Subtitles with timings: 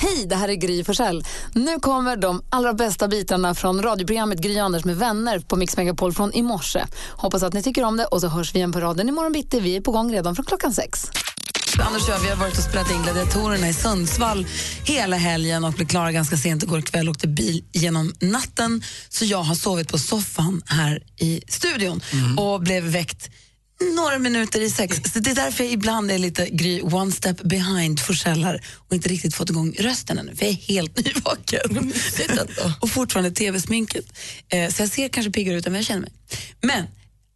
[0.00, 1.24] Hej, det här är Gry Forssell.
[1.52, 6.12] Nu kommer de allra bästa bitarna från radioprogrammet Gry Anders med vänner på Mix Megapol
[6.12, 6.84] från i morse.
[7.10, 9.60] Hoppas att ni tycker om det och så hörs vi igen på raden imorgon bitti.
[9.60, 11.10] Vi är på gång redan från klockan sex.
[11.86, 14.46] Anders och jag vi har varit och spelat in Gladiatorerna i Sundsvall
[14.84, 18.82] hela helgen och blev klara ganska sent igår kväll och åkte bil genom natten.
[19.08, 22.00] Så jag har sovit på soffan här i studion
[22.36, 23.30] och blev väckt
[23.96, 25.00] några minuter i sex.
[25.12, 29.08] Så det är därför jag ibland är lite gry one step behind Forsell och inte
[29.08, 31.92] riktigt fått igång rösten ännu, för jag är helt nyvaken.
[32.80, 34.04] och fortfarande tv-sminket.
[34.48, 36.12] Eh, så jag ser kanske piggare ut än vad jag känner mig.
[36.60, 36.86] Men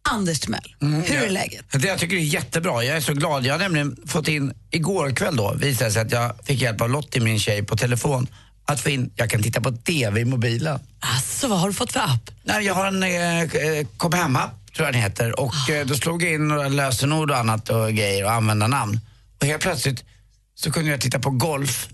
[0.09, 1.65] Anders Timell, hur är läget?
[1.71, 2.83] Det jag tycker det är jättebra.
[2.83, 3.45] Jag är så glad.
[3.45, 6.89] Jag har nämligen fått in, igår kväll då, visade sig att jag fick hjälp av
[6.89, 8.27] Lottie, min tjej, på telefon.
[8.65, 10.79] Att få in, jag kan titta på TV i mobilen.
[10.99, 12.31] Alltså, vad har du fått för app?
[12.43, 15.39] Nej, jag har en eh, eh, kom hemma tror jag den heter.
[15.39, 18.99] Och eh, då slog jag in några lösenord och annat och grejer och användarnamn.
[19.41, 20.03] Och helt plötsligt
[20.55, 21.87] så kunde jag titta på golf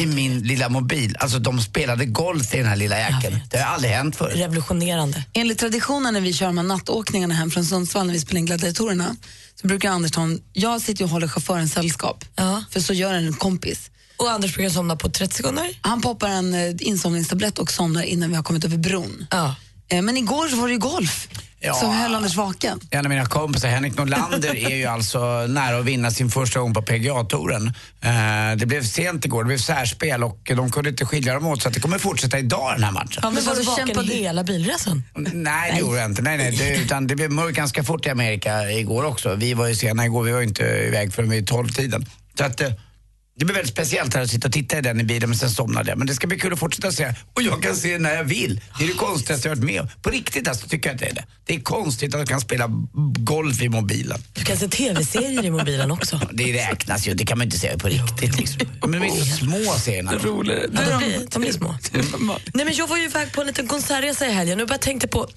[0.00, 1.16] i min lilla mobil.
[1.20, 3.40] Alltså de spelade golf i den här lilla jäkeln.
[3.50, 4.36] Det har aldrig hänt förut.
[4.36, 5.24] Revolutionerande.
[5.32, 9.16] Enligt traditionen när vi kör här nattåkningarna hem från Sundsvall när vi spelar in Gladiatorerna
[9.60, 12.64] så brukar Anders ta en, jag sitter och håller chauffören sällskap, Ja.
[12.70, 13.90] för så gör en kompis.
[14.16, 15.78] Och Anders brukar somna på 30 sekunder.
[15.80, 19.26] Han poppar en eh, insomningstablett och somnar innan vi har kommit över bron.
[19.30, 19.54] Ja.
[19.88, 21.28] Eh, men igår så var det ju golf
[21.64, 21.74] Ja.
[21.74, 22.80] som höll Anders vaken.
[22.90, 26.74] En av mina kompisar, Henrik Norlander, är ju alltså nära att vinna sin första gång
[26.74, 27.66] på PGA-touren.
[28.00, 31.62] Eh, det blev sent igår, det blev särspel och de kunde inte skilja dem åt
[31.62, 33.20] så att det kommer fortsätta idag den här matchen.
[33.22, 35.02] Ja, men var så du vaken kämpade- hela bilresan?
[35.32, 36.22] Nej, det gjorde jag inte.
[36.22, 39.34] Nej, nej, det, utan det blev mörkt ganska fort i Amerika igår också.
[39.34, 42.06] Vi var ju sena igår, vi var ju inte iväg förrän vid tolvtiden.
[42.38, 42.68] Så att, eh,
[43.36, 45.50] det blev väldigt speciellt här att sitta och titta i den i bilen men sen
[45.50, 45.98] somnade jag.
[45.98, 47.14] Men det ska bli kul att fortsätta se.
[47.34, 48.60] Och jag kan se när jag vill.
[48.78, 49.88] Det är det konstigaste jag varit med om.
[50.02, 51.24] På riktigt alltså tycker jag att det är det.
[51.44, 52.70] Det är konstigt att jag kan spela
[53.18, 54.18] golf i mobilen.
[54.32, 56.20] Du kan se tv-serier i mobilen också.
[56.32, 58.38] Det räknas ju, det kan man inte säga på riktigt.
[58.38, 58.60] Liksom.
[58.80, 60.12] Men de är så små serierna.
[60.12, 61.74] Ja, de, blir, de blir små.
[62.54, 65.08] Nej, men jag var ju iväg på en liten konsertresa i helgen och bara tänkte
[65.08, 65.28] på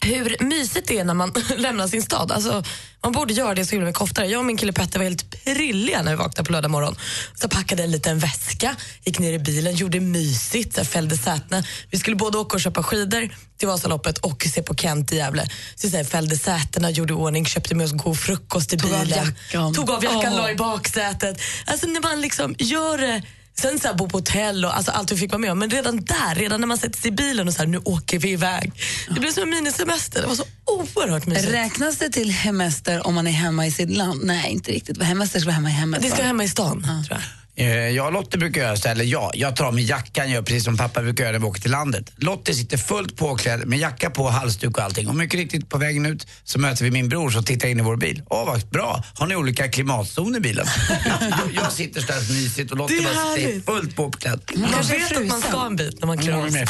[0.00, 2.32] hur mysigt det är när man lämnar sin stad.
[2.32, 2.62] Alltså,
[3.02, 4.26] man borde göra det så himla mycket oftare.
[4.26, 6.96] Jag och min kille Petter var helt prilliga när vi vaknade på lördag morgon.
[7.34, 11.64] Så packade en liten väska, gick ner i bilen, gjorde mysigt, så fällde sätena.
[11.90, 15.46] Vi skulle både åka och köpa skidor till Vasaloppet och se på Kent i Gävle.
[15.74, 19.04] Så, så här, fällde sätena, gjorde ordning, köpte med oss god frukost i Tog av
[19.04, 19.26] bilen.
[19.26, 19.74] jackan.
[19.74, 20.36] Tog av jackan, Åh.
[20.36, 21.40] la i baksätet.
[21.66, 23.22] Alltså när man liksom gör det
[23.60, 25.58] Sen så här, bo på hotell och alltså, allt vi fick vara med om.
[25.58, 28.18] Men redan där, redan när man sätter sig i bilen och så här, nu åker
[28.18, 28.72] vi iväg.
[29.14, 30.20] Det blev som en minisemester.
[30.20, 31.52] Det var så oerhört mysigt.
[31.52, 34.20] Räknas det till hemester om man är hemma i sitt land?
[34.24, 35.02] Nej, inte riktigt.
[35.02, 36.02] Hemester ska vara hemma i hemmet.
[36.02, 36.24] Det ska va?
[36.24, 37.20] hemma i stan, tror jag.
[37.58, 40.42] Eh, Jag och Lottie brukar göra så, eller ja, jag tar av mig jackan, gör
[40.42, 42.12] precis som pappa brukar göra när vi åker till landet.
[42.16, 45.08] Lottie sitter fullt påklädd med jacka på, halsduk och allting.
[45.08, 47.82] Och mycket riktigt på vägen ut så möter vi min bror som tittar in i
[47.82, 48.22] vår bil.
[48.30, 50.66] Åh vad bra, har ni olika klimatzoner i bilen?
[51.54, 54.40] jag sitter så där mysigt och Lottie bara sitter fullt påklädd.
[54.56, 56.66] Man kanske vet att man ska en bit när man klär av sig.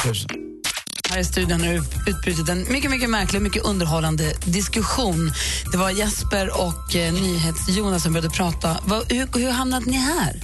[1.09, 5.33] Här i studion har utbrutit en mycket, mycket märklig och mycket underhållande diskussion.
[5.71, 8.77] Det var Jesper och eh, NyhetsJonas som började prata.
[8.85, 10.41] Vad, hur, hur hamnade ni här?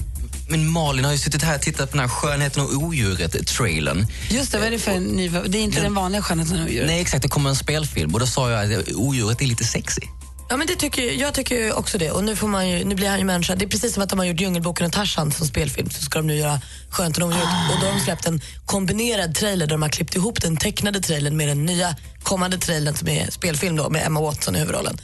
[0.48, 4.08] Men Malin har ju suttit här och tittat på den här Skönheten och odjuret-trailern.
[4.30, 5.30] Just det, vad är det för en ny...
[5.30, 6.88] Det är inte den vanliga skönheten och odjuret.
[6.88, 7.22] Nej, exakt.
[7.22, 10.02] Det kommer en spelfilm och då sa jag att odjuret är lite sexy.
[10.50, 12.12] Ja, men det tycker, jag tycker också det.
[12.12, 13.56] Och nu, får man ju, nu blir han ju människa.
[13.56, 15.90] Det är precis som att de har gjort Djungelboken och Tarzan som spelfilm.
[15.90, 17.48] Så ska de nu göra Skönheten och odjuret.
[17.74, 21.00] Och då har de släppt en kombinerad trailer där de har klippt ihop den tecknade
[21.00, 24.98] trailern med den nya kommande trailern som är spelfilm då, med Emma Watson i huvudrollen.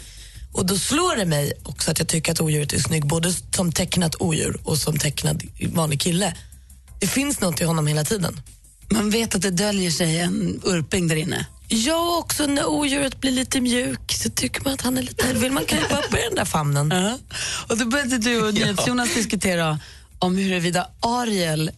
[0.59, 3.71] Och då slår det mig också att jag tycker att odjuret är snygg både som
[3.71, 5.43] tecknat odjur och som tecknad
[5.73, 6.35] vanlig kille.
[6.99, 8.41] Det finns något i honom hela tiden.
[8.89, 11.45] Man vet att det döljer sig en urping där inne.
[11.67, 15.33] Ja, också när odjuret blir lite mjuk så tycker man att han är lite...
[15.33, 16.91] vill man krypa upp i den där famnen.
[17.67, 19.79] Och då började du och NyhetsJonas diskutera
[20.19, 21.71] om huruvida Ariel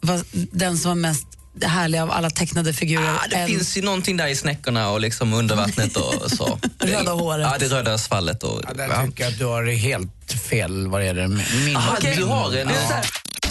[0.00, 1.26] var den som var mest
[1.62, 3.08] härlig av alla tecknade figurer.
[3.14, 6.58] Ah, det än- finns ju någonting där i snäckorna och liksom under vattnet och så.
[6.78, 7.48] Röda håret.
[7.52, 8.42] Ja, det röda svallet.
[8.42, 11.28] Och, Ja, där tycker jag att du har helt fel vad det gäller
[11.66, 11.76] min.
[11.76, 12.68] Ah, du har en...
[12.90, 13.02] Ja.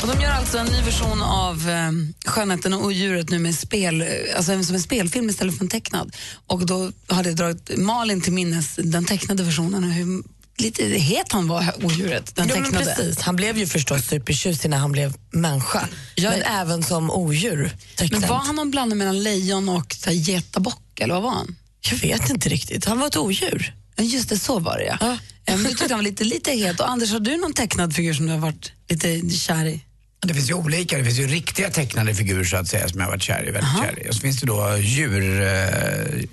[0.02, 1.92] Och de gör alltså en ny version av eh,
[2.26, 6.16] Skönheten och odjuret nu med spel, eh, alltså som en spelfilm istället för en tecknad.
[6.48, 10.24] Och då hade jag dragit Malin till minnes den tecknade versionen och hur
[10.58, 12.86] lite het han var, odjuret, den Ja, men tecknade.
[12.86, 13.20] precis.
[13.20, 15.88] Han blev ju förstås supertjusig när han blev människa.
[16.22, 17.76] Men även som odjur.
[18.12, 21.56] Men var han någon blandning mellan lejon och getabock, eller vad var han?
[21.92, 22.86] Jag vet inte riktigt.
[22.86, 23.74] Han var ett odjur.
[23.98, 24.98] Just det, så var det ja.
[25.02, 25.18] Ja.
[25.46, 26.80] Men du tyckte han var lite, lite het.
[26.80, 29.82] Och Anders, har du någon tecknad figur som du har varit lite kär i?
[30.26, 30.98] Det finns ju olika.
[30.98, 33.52] Det finns ju riktiga tecknade figurer så att säga som jag har varit kär i.
[33.52, 34.10] Väldigt kär i.
[34.10, 35.48] Och så finns det då djur eh,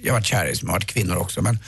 [0.03, 1.43] jag har varit kär i som har varit kvinnor också.
[1.43, 1.59] Men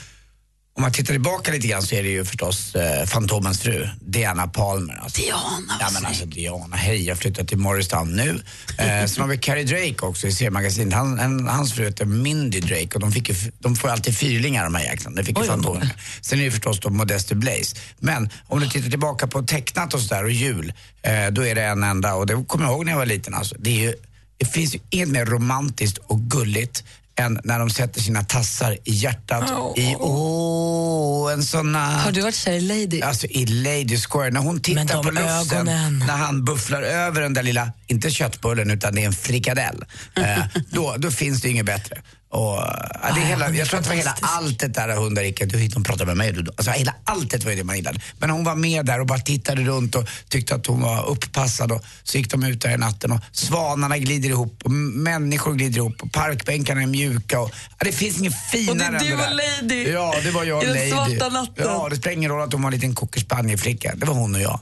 [0.75, 4.47] om man tittar tillbaka lite grann så är det ju förstås eh, Fantomens fru, Diana
[4.47, 4.99] Palmer.
[5.03, 5.21] Alltså.
[5.21, 8.41] Diana, Ja men alltså Diana, hej jag flyttar till Morristown nu.
[8.77, 10.93] Eh, sen har vi Carrie Drake också i seriemagasinet.
[10.93, 14.75] Han, hans fru heter Mindy Drake och de, fick ju, de får alltid fyrlingar de
[14.75, 15.15] här jäklarna.
[15.15, 15.89] Det fick ju Fantomen.
[16.21, 17.75] Sen är det förstås då Modeste Blaze.
[17.99, 21.63] Men om du tittar tillbaka på tecknat och sådär och jul, eh, då är det
[21.63, 23.55] en enda och det kommer jag ihåg när jag var liten alltså.
[23.59, 23.93] Det, är ju,
[24.37, 26.83] det finns ju inget mer romantiskt och gulligt
[27.15, 31.75] än när de sätter sina tassar i hjärtat i, åh, en sån.
[31.75, 33.01] Har du varit kär i Lady?
[33.01, 36.03] Alltså i Lady Square, när hon tittar på ögonen.
[36.07, 39.85] när han bufflar över den där lilla, inte köttbullen utan det är en frikadell.
[40.15, 42.01] Eh, då, då finns det inget bättre.
[42.33, 42.55] Och,
[43.03, 45.23] ja, det är hela, hon är jag tror att det var hela alltet där hundar
[45.23, 46.31] gick, du hit pratade med mig.
[46.31, 47.99] Du, alltså, hela alltet var ju det man gillade.
[48.19, 51.71] Men hon var med där och bara tittade runt och tyckte att hon var upppassad
[51.71, 55.77] och så gick de ut där i natten och svanarna glider ihop och människor glider
[55.77, 58.99] ihop och parkbänkarna är mjuka och ja, det finns inget finare Och det är än
[58.99, 59.61] du det och där.
[59.61, 59.91] Lady.
[59.91, 61.17] Ja, det var jag I och den Lady.
[61.17, 61.65] svarta natten.
[61.67, 63.93] Ja, det spelar ingen roll att hon var en liten cockerspanielflicka.
[63.95, 64.59] Det var hon och jag.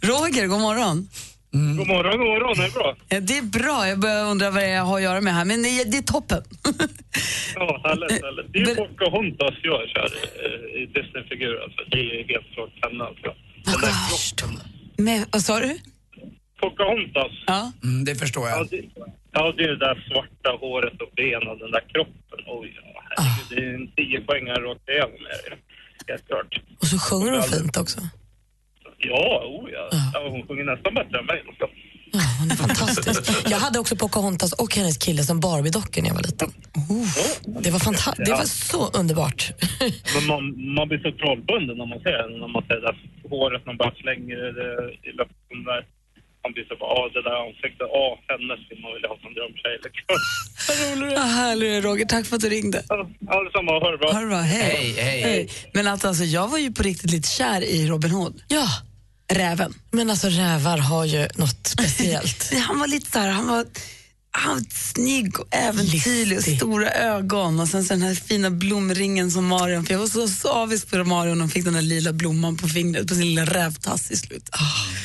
[0.00, 1.08] Roger, god morgon.
[1.52, 2.54] God morgon, god morgon.
[2.56, 2.96] Det är bra.
[3.08, 5.62] Ja, Det är bra, jag börjar undra vad jag har att göra med här, men
[5.62, 6.42] det det är toppen.
[7.54, 8.52] Ja, härligt, härligt.
[8.52, 10.10] Det är Pocahontas jag kör
[10.44, 11.62] eh, i Disney-figur.
[11.64, 11.80] Alltså.
[11.90, 13.04] Det är helt klart henne.
[13.04, 13.28] Alltså.
[13.64, 14.52] Den där kroppen.
[15.04, 15.78] med, vad sa du?
[16.60, 17.32] Pocahontas.
[17.46, 17.72] Ja.
[17.84, 18.68] Mm, det förstår Ja, jag.
[18.70, 18.82] det,
[19.32, 22.38] ja, det är det där svarta håret och benen, den där kroppen.
[22.46, 25.20] Oj, ja, herregud, det är en tio poängare rakt igenom.
[26.08, 26.52] Helt klart.
[26.80, 28.00] Och så sjunger hon fint också.
[29.00, 29.88] Ja, oh, ja.
[30.14, 30.28] ja.
[30.30, 31.42] Hon sjunger nästan bättre än mig.
[31.48, 31.66] Alltså.
[32.12, 33.50] Ja, hon är fantastisk.
[33.50, 36.50] Jag hade också Pocahontas och hennes kille som Barbie-dockor när jag var liten.
[37.64, 39.52] Det var, fanta- det var så underbart.
[40.14, 42.94] Men man, man blir så trollbunden när man ser henne, när man ser det
[43.30, 44.70] håret, man bara slänger det
[45.08, 45.82] i luften där.
[46.42, 49.32] Man blir så bara, ja det där ansiktet, ja henne skulle man vilja ha som
[49.36, 50.16] drömtjej liksom.
[51.20, 52.04] Vad härlig du är, Roger.
[52.06, 52.82] Tack för att du ringde.
[52.88, 54.12] Ja, detsamma, ha det bra.
[54.12, 54.94] Ha det bra, hej.
[54.98, 55.48] Hej, hej.
[55.74, 58.42] Men att, alltså, jag var ju på riktigt lite kär i Robin Hood.
[58.48, 58.66] Ja,
[59.30, 59.74] Räven.
[59.90, 62.52] men alltså rävar har ju något speciellt.
[62.68, 63.64] Han var lite så här, han var,
[64.32, 69.30] han var snygg och äventyrlig och stora ögon och sen så den här fina blomringen
[69.30, 69.90] som Marion fick.
[69.90, 72.68] Jag var så, så avis på Marion när hon fick den där lila blomman på
[72.68, 74.54] fingret, på sin lilla rävtass i slutet.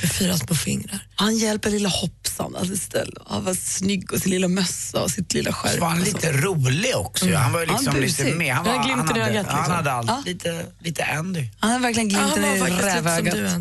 [0.01, 0.99] Med fyra små fingrar.
[1.15, 3.23] Han hjälper lilla hoppsan alltså istället.
[3.27, 5.73] Han var snygg och sin lilla mössa och sitt lilla skärp.
[5.73, 6.13] Så var han och så.
[6.15, 7.33] lite rolig också.
[7.35, 8.25] Han var ju Han liksom busig.
[8.25, 8.55] lite med.
[8.55, 9.59] Han, Han var, han, hade, ögat, liksom.
[9.59, 10.09] han hade allt.
[10.09, 10.23] Ja.
[10.25, 11.47] Lite, lite Andy.
[11.59, 13.35] Han hade verkligen han glimten var i rävögat.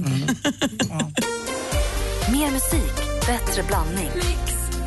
[2.32, 2.94] Mer musik,
[3.26, 4.10] bättre blandning.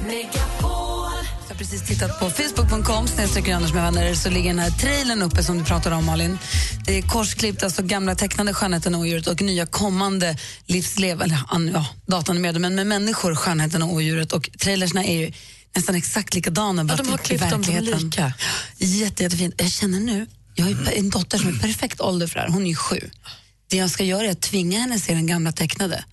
[0.09, 5.21] Jag har precis tittat på facebook.com snedstreck Anders med vänner så ligger den här trailern
[5.21, 6.38] uppe som du pratade om Malin.
[6.86, 11.71] Det är korsklippt, alltså gamla tecknade Skönheten och odjuret och nya kommande livslev, eller an-
[11.74, 15.31] ja, datanimerade, men med människor, Skönheten och odjuret och trailersna är ju
[15.75, 16.83] nästan exakt likadana.
[16.83, 18.00] bara de har i klippt dem verkligheten.
[18.00, 18.33] lika.
[18.77, 19.56] Jätte, jättefint.
[19.57, 22.63] Jag känner nu, jag har en dotter som är perfekt ålder för det här, hon
[22.63, 23.09] är ju sju.
[23.69, 26.04] Det jag ska göra är att tvinga henne att se den gamla tecknade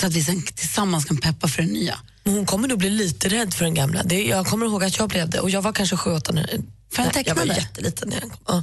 [0.00, 1.98] så att vi sen tillsammans kan peppa för den nya.
[2.24, 4.02] Men hon kommer nog bli lite rädd för den gamla.
[4.02, 6.46] Det, jag kommer ihåg att jag blev det och jag var kanske sju, åtta när
[6.92, 7.60] För en Nej, Jag var tecknade?
[7.60, 8.38] jätteliten när den kom.
[8.48, 8.62] Ja.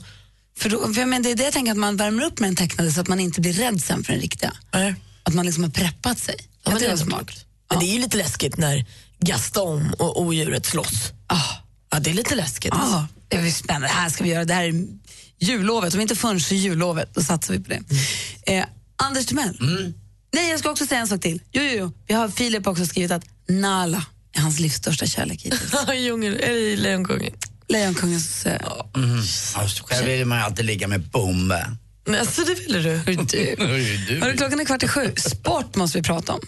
[0.58, 2.48] För, då, för jag menar, det är det jag tänker, att man värmer upp med
[2.48, 4.54] en tecknade så att man inte blir rädd sen för den riktiga.
[4.74, 4.96] Nej.
[5.24, 6.36] Att man liksom har preppat sig.
[6.40, 7.46] Ja, Jag men det är smart.
[7.70, 8.86] Men det är ju lite läskigt när
[9.20, 11.12] Gaston och odjuret slåss.
[11.28, 11.38] Ah,
[11.92, 12.74] Ja, det är lite läskigt.
[12.74, 13.88] ah, det är spännande.
[13.88, 14.46] Det här ska vi göra.
[14.46, 14.88] Det här är
[15.40, 15.94] jullovet.
[15.94, 17.82] Om inte förrän så jullovet, då satsar vi på det.
[18.54, 19.58] Eh, Anders Timell.
[20.34, 21.42] Nej, jag ska också säga en sak till.
[21.52, 21.92] Jo, jo, jo.
[22.08, 24.06] Vi har Filip också skrivit att Nala
[24.38, 25.74] är hans livs största kärlek hittills.
[25.88, 27.34] Eller Lejonkungen.
[27.68, 28.46] Lejonkungens...
[28.46, 28.62] Eh,
[29.56, 31.68] Alltså, själv vill man ju alltid ligga med bombe.
[32.20, 33.16] Alltså, det ville du.
[33.16, 33.56] du.
[34.22, 35.14] Hörru, klockan är kvart i sju.
[35.18, 36.40] Sport måste vi prata om.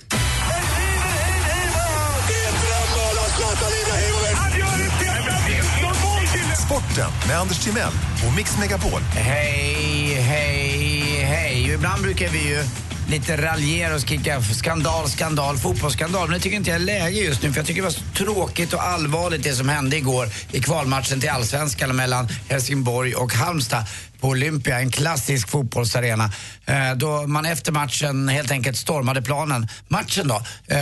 [6.66, 7.92] Sporten med Anders Timell
[8.28, 9.02] och Mix Megapol.
[9.02, 11.72] Hej, hej, hej.
[11.74, 12.64] Ibland brukar vi ju
[13.10, 16.28] lite raljera och skrika skandal, skandal, fotbollsskandal.
[16.28, 18.02] Men det tycker inte jag är läge just nu för jag tycker det var så
[18.16, 23.86] tråkigt och allvarligt det som hände igår i kvalmatchen till Allsvenskan mellan Helsingborg och Halmstad
[24.24, 26.32] på Olympia, en klassisk fotbollsarena.
[26.66, 29.68] Eh, då man efter matchen helt enkelt stormade planen.
[29.88, 30.36] Matchen då,
[30.68, 30.80] eh,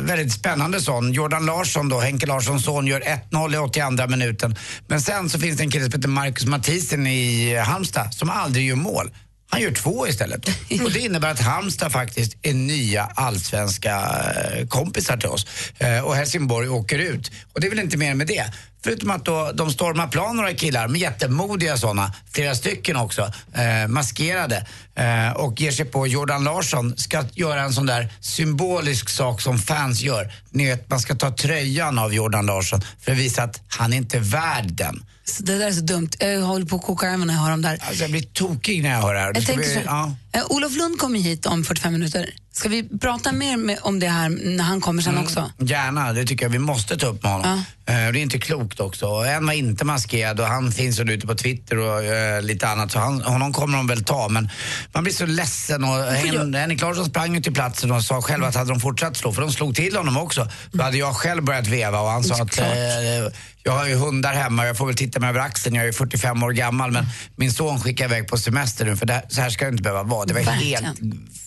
[0.00, 1.12] väldigt spännande sån.
[1.12, 4.56] Jordan Larsson då, Henke Larssons son, gör 1-0 i 82 minuten.
[4.86, 8.66] Men sen så finns det en kille som heter Marcus Mathisen i Halmstad som aldrig
[8.66, 9.10] gör mål.
[9.50, 10.48] Han gör två istället.
[10.84, 15.46] Och det innebär att Halmstad faktiskt är nya allsvenska eh, kompisar till oss.
[15.78, 17.30] Eh, och Helsingborg åker ut.
[17.52, 18.52] Och det är väl inte mer med det.
[18.84, 23.88] Förutom att då, de stormar plan några killar, med jättemodiga sådana, flera stycken också, eh,
[23.88, 29.40] maskerade eh, och ger sig på Jordan Larsson, ska göra en sån där symbolisk sak
[29.40, 30.32] som fans gör.
[30.50, 33.96] Ni vet, man ska ta tröjan av Jordan Larsson för att visa att han är
[33.96, 35.04] inte är värd den.
[35.24, 36.08] Så det där är så dumt.
[36.18, 37.78] Jag håller på att koka armen när jag hör dem där.
[37.80, 39.32] Alltså jag blir tokig när jag hör det här.
[39.32, 40.14] Det Jag tänker bli- så, ja.
[40.32, 42.30] eh, Olof Lund kommer hit om 45 minuter.
[42.52, 45.50] Ska vi prata mer med, om det här när han kommer sen också?
[45.58, 47.62] Gärna, det tycker jag vi måste ta upp med honom.
[47.86, 49.06] Eh, det är inte klokt också.
[49.06, 52.98] En var inte maskerad och han finns ute på Twitter och eh, lite annat så
[52.98, 54.28] han, honom kommer de väl ta.
[54.28, 54.48] Men
[54.92, 58.44] man blir så ledsen och Hen- Henrik Larsson sprang ju till platsen och sa själv
[58.44, 61.44] att hade de fortsatt slå, för de slog till honom också, då hade jag själv
[61.44, 62.64] börjat veva och han sa att eh,
[63.62, 66.42] jag har ju hundar hemma, jag får väl titta mig över axeln, jag är 45
[66.42, 69.64] år gammal men min son skickar iväg på semester nu för det, så här ska
[69.64, 70.26] det inte behöva vara.
[70.26, 70.84] Det var Verkligen.
[70.84, 71.00] helt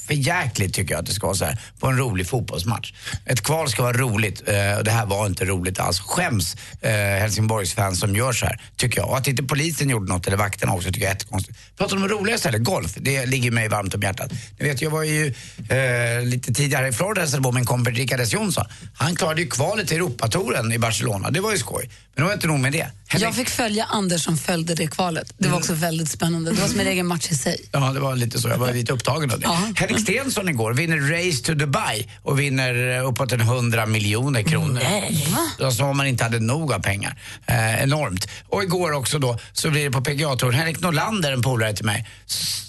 [0.07, 2.93] för jäkligt tycker jag att det ska vara så här på en rolig fotbollsmatch.
[3.25, 6.00] Ett kval ska vara roligt eh, och det här var inte roligt alls.
[6.00, 9.10] Skäms eh, Helsingborgs fans som gör så här, tycker jag.
[9.10, 11.57] Och att inte polisen gjorde något, eller vakterna också, tycker jag är jättekonstigt.
[11.77, 12.93] Pratar om det roliga istället, golf.
[12.95, 14.31] Det ligger mig varmt om hjärtat.
[14.60, 15.33] Ni vet, jag var ju
[15.69, 18.65] eh, lite tidigare i Florida och hälsade på min kompis Rickard S Jonsson.
[18.93, 21.31] Han klarade ju kvalet till Europatouren i Barcelona.
[21.31, 21.89] Det var ju skoj.
[22.15, 22.88] Men det var inte nog med det.
[23.20, 25.34] Jag fick följa Anders som följde det kvalet.
[25.38, 26.51] Det var också väldigt spännande.
[26.51, 27.65] Det var som en egen match i sig.
[27.72, 28.50] Ja, det var lite så.
[28.50, 29.48] Jag var lite upptagen av det.
[29.75, 34.82] Henrik Stenson igår vinner Race to Dubai och vinner eh, uppåt en 100 miljoner kronor.
[34.84, 35.27] Nej.
[35.60, 37.17] Ja, Som om man inte hade nog av pengar.
[37.46, 38.27] Eh, enormt.
[38.50, 40.53] Och igår också då så blir det på PGA-touren.
[40.53, 42.08] Henrik Norlander, en polare till mig.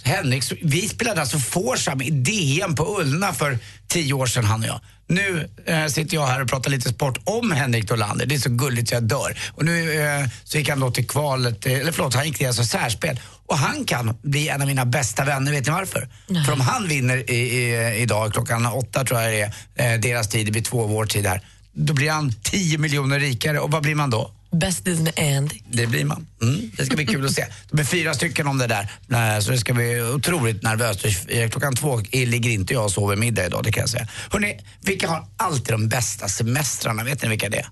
[0.04, 3.58] Henrik, vi spelade alltså Foursome i DM på Ullna för
[3.94, 4.80] tio år sedan han och jag.
[5.06, 8.26] Nu eh, sitter jag här och pratar lite sport om Henrik Norlander.
[8.26, 9.38] Det är så gulligt så jag dör.
[9.52, 12.46] Och nu eh, så gick han då till kvalet, eh, eller förlåt, han gick till
[12.46, 13.20] alltså särspel.
[13.46, 16.08] Och han kan bli en av mina bästa vänner, vet ni varför?
[16.46, 20.28] För om han vinner i, i, idag klockan åtta tror jag det är, eh, deras
[20.28, 21.40] tid, det blir två vår tid här.
[21.72, 24.30] Då blir han 10 miljoner rikare och vad blir man då?
[24.58, 25.61] Bästis med Andy.
[25.70, 26.26] Det blir man.
[26.42, 27.46] Mm, det ska bli kul att se.
[27.70, 28.90] De är fyra stycken om det där.
[29.37, 31.04] Eh, Så det ska bli otroligt nervöst.
[31.28, 34.08] Eh, Klockan två ligger inte jag och sover middag idag, det kan jag säga.
[34.30, 37.04] Hörrni, vilka har alltid de bästa semestrarna?
[37.04, 37.68] Vet ni vilka det är?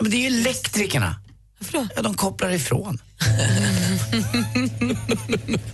[0.00, 1.16] Men det är ju elektrikerna.
[1.72, 2.98] Ja, de kopplar ifrån.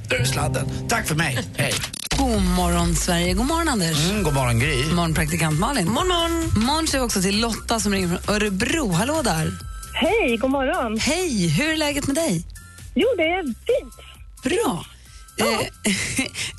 [0.08, 0.66] Där är sladden.
[0.88, 1.38] Tack för mig.
[1.56, 1.74] Hej.
[2.18, 3.32] God morgon, Sverige.
[3.34, 3.98] God morgon, Anders.
[4.10, 4.82] Mm, god morgon, Gry.
[4.82, 5.84] God morgon, praktikant Malin.
[5.90, 6.64] Morgon, morgon.
[6.64, 8.92] Morgon vi också till Lotta som ringer från Örebro.
[8.92, 9.52] Hallå där.
[9.98, 10.98] Hej, god morgon.
[10.98, 12.44] Hej, hur är läget med dig?
[12.94, 13.94] Jo, det är fint.
[14.42, 14.84] Bra.
[15.38, 15.66] Eh,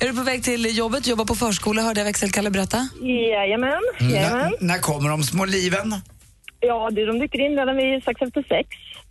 [0.00, 1.06] är du på väg till jobbet?
[1.06, 2.88] Jobbar på förskola, hörde jag växelkalle berätta.
[3.02, 4.52] Jajamän, jajamän.
[4.60, 5.94] När, när kommer de små liven?
[6.60, 8.68] Ja, du, de dyker in redan vid strax efter sex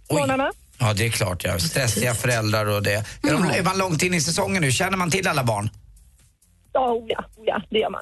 [0.10, 0.52] på morgnarna.
[0.80, 1.44] Ja, det är klart.
[1.44, 1.60] Ja.
[1.60, 2.94] Stressiga föräldrar och det.
[3.24, 4.72] Är, de, är man långt in i säsongen nu?
[4.72, 5.70] Känner man till alla barn?
[6.78, 8.02] Ja, oh ja, oh ja, det gör man.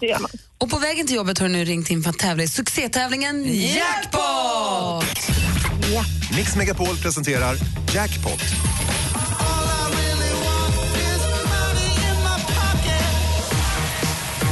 [0.00, 0.30] Det gör man.
[0.58, 3.44] Och på vägen till jobbet har du nu ringt in för att tävla i succétävlingen
[3.76, 5.04] Jackpot!
[6.36, 7.56] Mix Megapol presenterar
[7.94, 8.42] Jackpot.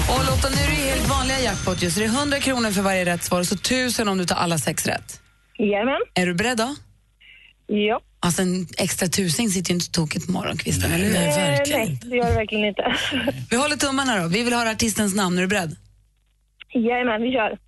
[0.09, 1.97] Och Lotta, nu är det helt vanliga jackpot just.
[1.97, 4.59] Det är 100 kronor för varje rätt svar och så 1000 om du tar alla
[4.59, 5.21] sex rätt.
[5.59, 6.00] Jajamän.
[6.14, 6.75] Är du beredd då?
[7.73, 8.00] Ja.
[8.21, 11.15] Alltså en extra tusing sitter ju inte tokigt på morgonkvisten, eller hur?
[11.17, 11.21] Eh,
[11.79, 12.97] nej, det gör det verkligen inte.
[13.50, 14.29] Vi håller tummarna då.
[14.29, 15.39] Vi vill höra artistens namn.
[15.39, 15.77] Är du beredd?
[16.75, 17.59] Jajamän, vi kör.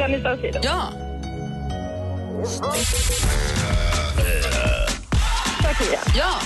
[0.00, 0.60] Dennis Saucedo.
[0.62, 0.92] Ja.
[5.62, 6.00] Shakira.
[6.16, 6.40] Ja.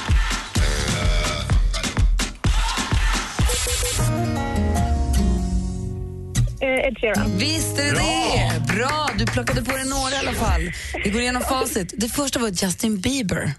[6.61, 7.39] Eh, Ed Sheeran.
[7.39, 8.75] Visst är det det!
[8.75, 9.11] Bra!
[9.19, 10.73] Du plockade på dig några i alla fall.
[11.05, 11.95] Vi går igenom facit.
[11.97, 13.55] Det första var Justin Bieber.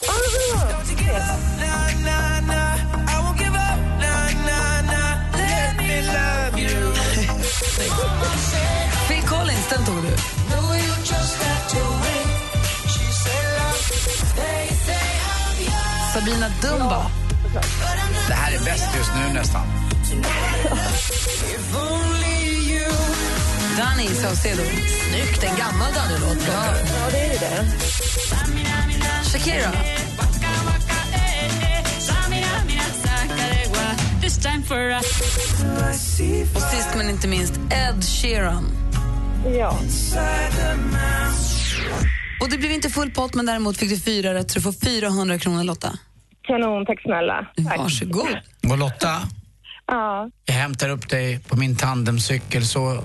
[0.00, 1.57] Phil
[9.88, 10.16] Tog du.
[16.12, 17.10] Sabina Dumba.
[18.28, 19.66] Det här är bäst just nu nästan.
[23.78, 24.62] Danny Saucedo.
[25.10, 26.46] Snyggt, en gammal Danny-låt.
[26.46, 26.64] Ja.
[26.74, 27.66] Ja, det är det.
[29.24, 29.72] Shakira.
[34.42, 35.00] time for a...
[36.54, 38.87] Och sist men inte minst Ed Sheeran.
[39.56, 39.78] Ja.
[42.40, 44.72] Och det blev inte full pott, men däremot fick du fyra rätt, så du får
[44.72, 45.92] 400 kronor Lotta.
[46.46, 47.46] Kanon, tack snälla.
[47.68, 47.78] Tack.
[47.78, 48.26] Varsågod.
[48.70, 49.16] Och Lotta,
[49.86, 50.30] Ja.
[50.44, 53.02] jag hämtar upp dig på min tandemcykel så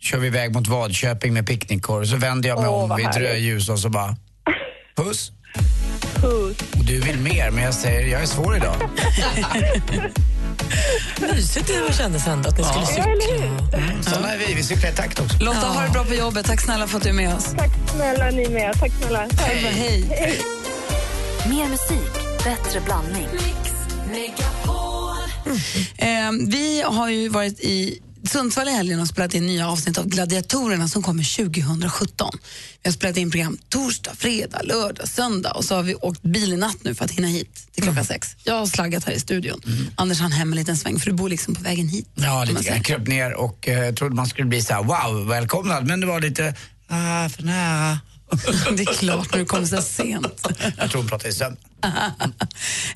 [0.00, 2.06] kör vi iväg mot Vadköping med picknickkorg.
[2.06, 3.30] Så vänder jag mig Åh, om vad vid ett härligt.
[3.30, 4.16] rödljus och så bara...
[4.96, 5.32] Puss.
[6.14, 6.56] Puss.
[6.78, 8.74] Och du vill mer, men jag säger jag är svår idag.
[11.34, 13.04] Mysigt det kändes ändå att ni skulle cykla.
[13.78, 14.54] Mm, såna är vi.
[14.54, 15.36] Vi cyklar i takt också.
[15.40, 16.46] Lotta, ha det bra på jobbet.
[16.46, 17.44] Tack snälla för att du är med oss.
[17.58, 18.74] Tack snälla ni med.
[18.80, 19.26] Tack snälla.
[19.38, 19.56] Hej.
[19.56, 20.06] Hej.
[20.10, 20.40] Hej.
[21.48, 22.12] Mer musik,
[22.44, 23.28] bättre blandning.
[25.98, 30.06] Eh, vi har ju varit i Sundsvall i helgen och spelat in nya avsnitt av
[30.06, 32.30] Gladiatorerna som kommer 2017.
[32.82, 36.52] Vi har spelat in program torsdag, fredag, lördag, söndag och så har vi åkt bil
[36.52, 38.28] i natt nu för att hinna hit till klockan sex.
[38.44, 39.60] Jag har slaggat här i studion.
[39.94, 42.08] Anders han hem en liten sväng för du bor liksom på vägen hit.
[42.14, 42.82] Ja, lite grann.
[42.82, 45.86] Kröp ner och eh, trodde man skulle bli så här, wow, välkomnad.
[45.86, 46.54] Men det var lite,
[46.88, 47.98] ah, för nära.
[48.76, 50.48] Det är klart när du kommer så sent.
[50.78, 51.56] Jag tror hon pratade i sömn.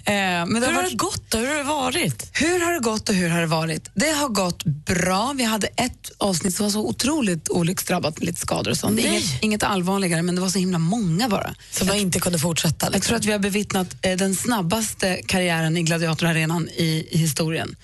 [0.07, 1.39] Eh, men det Hur har varit- det gått då?
[1.39, 2.31] Hur har det varit?
[2.33, 3.91] Hur har det gått och hur har det varit?
[3.95, 5.33] Det har gått bra.
[5.37, 9.01] Vi hade ett avsnitt som var så otroligt olycksdrabbat med lite skador och sånt.
[9.01, 11.55] Inget, inget allvarligare, men det var så himla många bara.
[11.71, 12.87] Som man inte kunde fortsätta?
[12.87, 13.09] Jag Liksom.
[13.09, 17.77] tror att vi har bevittnat eh, den snabbaste karriären i gladiatorarenan i, i historien.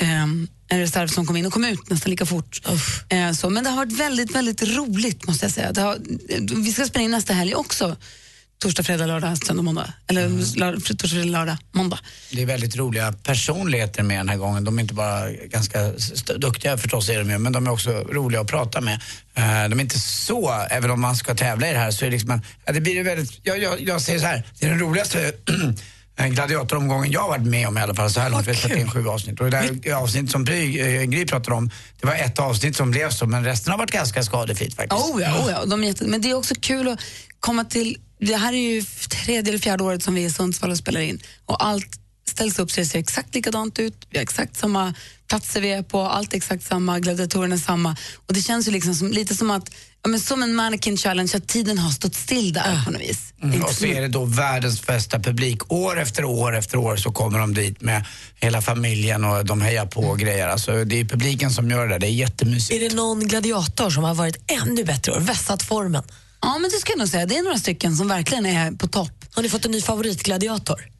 [0.00, 2.62] Ehm, en reserv som kom in och kom ut nästan lika fort.
[3.08, 5.72] Eh, så, men det har varit väldigt, väldigt roligt måste jag säga.
[5.76, 5.94] Har,
[6.28, 7.96] eh, vi ska spela in nästa helg också.
[8.62, 9.92] Torsdag, fredag, lördag, söndag, måndag.
[10.06, 10.28] Eller
[10.58, 11.98] lördag, torsdag, fredag, lördag, måndag.
[12.30, 14.64] Det är väldigt roliga personligheter med den här gången.
[14.64, 15.92] De är inte bara ganska
[16.36, 18.94] duktiga förstås är de ju, men de är också roliga att prata med.
[19.34, 22.10] Eh, de är inte så, även om man ska tävla i det här så är
[22.10, 24.70] det liksom en, ja, det blir väldigt, jag, jag, jag säger så här, det är
[24.70, 25.32] den roligaste
[26.28, 28.46] gladiatoromgången jag varit med om i alla fall så här långt.
[28.46, 29.40] Vi har in sju avsnitt.
[29.40, 33.10] Och det där avsnitt som eh, Gry pratade om, det var ett avsnitt som blev
[33.10, 35.02] så, men resten har varit ganska skadefritt faktiskt.
[35.02, 35.64] Oh ja, oh ja.
[35.64, 36.04] De är jätte...
[36.04, 37.00] Men det är också kul att
[37.40, 37.96] komma till...
[38.18, 41.00] Det här är ju tredje eller fjärde året som vi är i Sundsvall och spelar
[41.00, 41.18] in.
[41.46, 42.00] Och allt
[42.30, 44.06] ställs upp så det ser exakt likadant ut.
[44.10, 44.94] Vi har exakt samma
[45.28, 47.96] platser vi är på, allt är exakt samma, gladiatorerna är samma.
[48.26, 49.70] Och det känns ju liksom som, lite som att,
[50.02, 53.34] ja, men som en mannequin challenge, att tiden har stått still där på något vis.
[53.42, 55.72] Mm, och så är det då världens bästa publik.
[55.72, 58.04] År efter år efter år så kommer de dit med
[58.34, 60.48] hela familjen och de hejar på och grejer.
[60.48, 62.82] Alltså, det är publiken som gör det, det är jättemysigt.
[62.82, 66.02] Är det någon gladiator som har varit ännu bättre och vässat formen?
[66.42, 67.26] Ja, men det ska jag nog säga.
[67.26, 69.24] Det är några stycken som verkligen är på topp.
[69.32, 70.99] Har ni fått en ny favoritgladiator?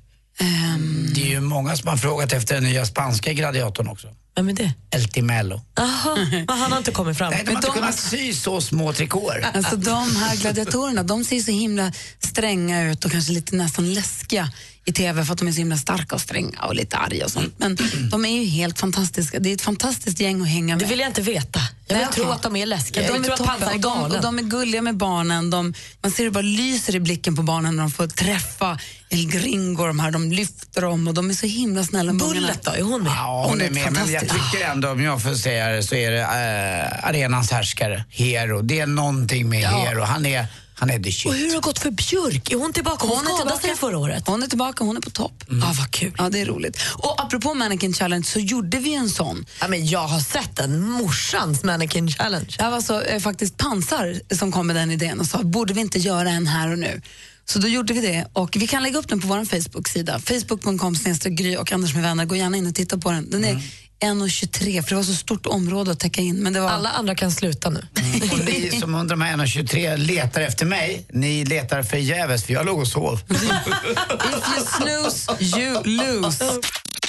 [1.14, 4.08] Det är ju många som har frågat efter den nya spanska gladiatorn också.
[4.36, 4.72] Vem är det?
[4.90, 5.60] El Timello.
[5.76, 7.30] Jaha, men han har inte kommit fram.
[7.30, 9.46] Nej, de har inte de- kunnat sy så små trikåer.
[9.54, 14.48] Alltså de här gladiatorerna, de ser så himla stränga ut och kanske lite nästan läskiga
[14.84, 17.30] i TV för att de är så himla starka och stränga och lite arga och
[17.30, 17.54] sånt.
[17.56, 17.78] Men
[18.10, 19.38] de är ju helt fantastiska.
[19.38, 20.84] Det är ett fantastiskt gäng att hänga med.
[20.84, 21.60] Det vill jag inte veta.
[21.86, 22.34] Jag vill Nej, tro okej.
[22.34, 23.02] att de är läskiga.
[23.02, 23.68] Ja, de är att toppen.
[23.74, 25.50] och de, och de är gulliga med barnen.
[25.50, 29.30] De, man ser det bara lyser i blicken på barnen när de får träffa El
[29.30, 29.86] Gringo.
[29.86, 32.12] De, här, de lyfter dem och de är så himla snälla.
[32.12, 33.12] Bullet då, är hon med?
[33.16, 36.10] Ja, hon är med, men jag tycker ändå, om jag får säga det, så är
[36.10, 38.62] det äh, arenans härskare, Hero.
[38.62, 39.68] Det är någonting med Ja.
[39.68, 40.02] Hero.
[40.02, 40.46] Han är,
[40.80, 41.26] han är the shit.
[41.26, 42.52] Och hur har det gått för Björk?
[42.52, 43.06] Är hon tillbaka?
[43.06, 43.66] Hon, Hon är skadade tillbaka.
[43.66, 44.22] sig förra året.
[44.26, 45.44] Hon är tillbaka, hon är på topp.
[45.48, 46.12] Ja, vad kul.
[46.18, 46.78] Ja, det är roligt.
[46.98, 49.46] Och apropå Mannequin Challenge så gjorde vi en sån.
[49.60, 52.54] Ja, men jag har sett den, morsans mannequin challenge.
[52.58, 55.80] Det var så, eh, faktiskt Pansar som kom med den idén och sa, borde vi
[55.80, 57.02] inte göra en här och nu?
[57.44, 60.18] Så då gjorde vi det och vi kan lägga upp den på vår Facebook-sida.
[60.20, 62.24] Facebook.com Gry och Anders med vänner.
[62.24, 63.30] Gå gärna in och titta på den.
[63.30, 63.62] Den är
[64.00, 66.36] 1,23 för det var så stort område att täcka in.
[66.36, 66.68] Men det var...
[66.68, 67.86] Alla andra kan sluta nu.
[68.32, 72.66] Och ni som under de här 1,23 letar efter mig, ni letar förgäves för jag
[72.66, 73.20] låg och sov.
[73.30, 76.44] If you snooze, you lose.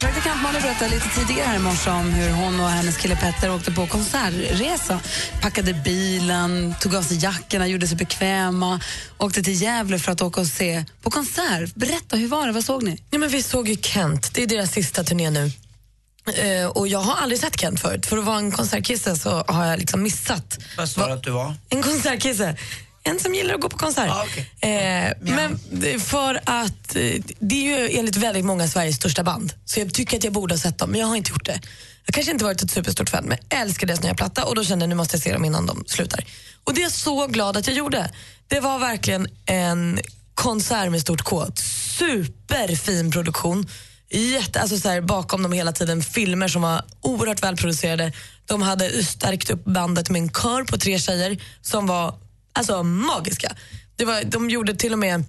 [0.02, 3.56] Praktikant Malin berättade lite tidigare här i morse om hur hon och hennes kille Petter
[3.56, 5.00] åkte på konsertresa.
[5.42, 8.80] Packade bilen, tog av sig jackorna, gjorde sig bekväma.
[9.18, 11.76] Åkte till Gävle för att åka och se på konsert.
[11.76, 12.54] Berätta, hur var det?
[12.54, 13.04] Vad såg ni?
[13.10, 15.52] Ja, men vi såg ju Kent, det är deras sista turné nu.
[16.36, 18.06] Eh, och jag har aldrig sett Kent förut.
[18.06, 20.58] För att vara en konsertkisse så har jag liksom missat.
[20.78, 21.54] Vad sa du att du var?
[21.70, 22.56] En konsertkisse.
[23.04, 24.10] En som gillar att gå på konsert.
[24.12, 29.24] Ah, eh, men det- för att eh, det är ju enligt väldigt många Sveriges största
[29.24, 29.54] band.
[29.66, 31.60] Så jag tycker att jag borde ha sett dem, men jag har inte gjort det.
[32.06, 34.64] Jag kanske inte varit ett superstort fan, men jag älskar deras nya platta och då
[34.64, 36.24] kände jag nu måste jag se dem innan de slutar.
[36.64, 38.12] Och det är jag så glad att jag gjorde.
[38.48, 40.00] Det var verkligen en
[40.36, 41.46] konsert med stort K.
[41.98, 43.68] Superfin produktion.
[44.14, 48.12] Jätte, alltså så här, bakom dem hela tiden filmer som var oerhört välproducerade.
[48.46, 52.16] De hade stärkt upp bandet med en kör på tre tjejer som var
[52.54, 53.56] alltså, magiska.
[53.96, 55.24] Det var, de gjorde till och med,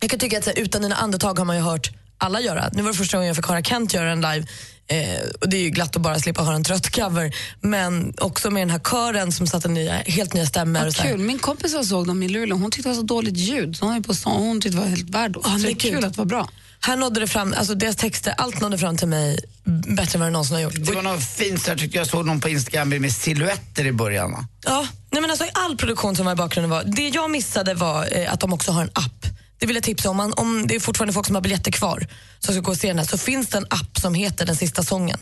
[0.00, 2.70] jag kan tycka att så här, utan dina andetag har man ju hört alla göra.
[2.72, 4.46] Nu var det första gången jag fick höra Kent göra en live
[4.86, 7.34] Eh, och det är ju glatt att bara slippa höra en trött cover.
[7.60, 10.80] Men också med den här kören som satte nya, helt nya stämmor.
[10.80, 10.90] Här.
[10.90, 11.18] kul.
[11.18, 13.76] Min kompis jag såg dem i Luleå, hon tyckte det var så dåligt ljud.
[13.76, 15.36] Så hon, är på sång, hon tyckte det var helt värd.
[15.44, 16.48] Ja, så det är kul att det var bra.
[16.84, 20.28] Här nådde det fram, alltså deras texter, allt nådde fram till mig bättre än vad
[20.28, 20.74] det någonsin har gjort.
[20.76, 24.32] Det var något fint, jag tyckte jag såg någon på Instagram med silhuetter i början.
[24.32, 24.46] Va?
[24.64, 28.08] Ja, nej men alltså all produktion som var i bakgrunden var, det jag missade var
[28.18, 29.26] eh, att de också har en app.
[29.58, 30.16] Det vill jag tipsa om.
[30.16, 32.06] Man, om det är fortfarande folk som har biljetter kvar
[32.38, 34.56] som ska gå och se den här, så finns det en app som heter Den
[34.56, 35.18] sista sången.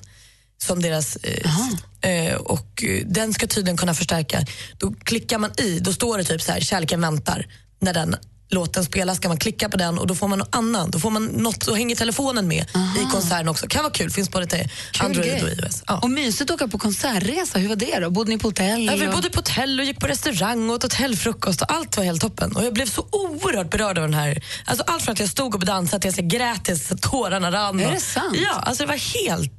[0.59, 4.45] Som deras, eh, eh, och eh, den ska tydligen kunna förstärka.
[4.79, 7.47] Då klickar man i, då står det typ så här, kärleken väntar.
[7.81, 8.17] När den
[8.51, 10.93] låten spelas ska man klicka på den och då får man något annat.
[10.93, 12.65] Då får man något, så hänger telefonen med
[13.01, 13.67] i konserten också.
[13.67, 15.43] Kan vara kul, finns både till Kul Android grej.
[15.43, 15.83] och iOS.
[15.87, 15.99] Ja.
[15.99, 17.59] Och mysigt att åka på konsertresa.
[17.59, 18.11] Hur var det då?
[18.11, 18.87] Bodde ni på hotell?
[18.87, 21.97] Ja, vi och- bodde på hotell och gick på restaurang och åt hotellfrukost och allt
[21.97, 22.57] var helt toppen.
[22.57, 24.43] Och jag blev så oerhört berörd av den här...
[24.65, 27.81] Alltså allt från att jag stod och dansade till att jag grät tills tårarna rann.
[27.81, 28.37] Är det sant?
[28.37, 29.53] Ja, alltså det var helt,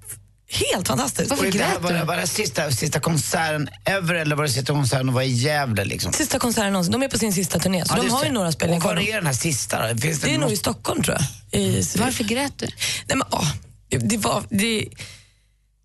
[0.52, 1.32] helt fantastiskt.
[1.32, 4.74] Och det här, var, det, var det sista, sista konserten ever eller var det sista
[4.74, 5.86] konserten och var i Gävle?
[5.86, 6.14] Liksom?
[6.14, 6.92] Sista konserten någonsin.
[6.92, 8.34] De är på sin sista turné, så Ja, de har ju det.
[8.34, 9.10] några spelningar Och var kvar.
[9.10, 9.98] är den här sista då?
[9.98, 11.18] Finns Det är nog i Stockholm tror
[11.52, 11.62] jag.
[11.62, 12.66] I, Varför grät du?
[12.66, 13.48] Nej, men, åh,
[13.90, 14.44] det var...
[14.50, 14.88] Det,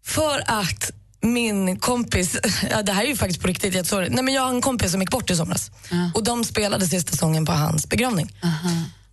[0.07, 2.37] för att min kompis,
[2.70, 4.09] ja, det här är ju faktiskt på riktigt, jag, sorry.
[4.11, 5.70] Nej, men jag har en kompis som gick bort i somras
[6.14, 8.33] och de spelade sista sången på hans begravning.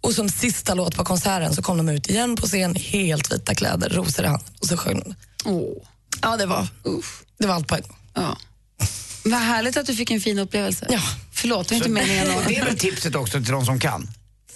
[0.02, 3.32] Och som sista låt på konserten så kom de ut igen på scen i helt
[3.34, 5.16] vita kläder, rosor i handen och så sjöng de.
[6.22, 6.68] Ja, det var,
[7.40, 7.98] det var allt på en gång.
[8.14, 8.38] Ja.
[9.26, 10.88] Vad härligt att du fick en fin upplevelse.
[10.90, 11.00] Ja.
[11.32, 14.10] Förlåt, det var inte meningen det är väl tipset också till de som kan.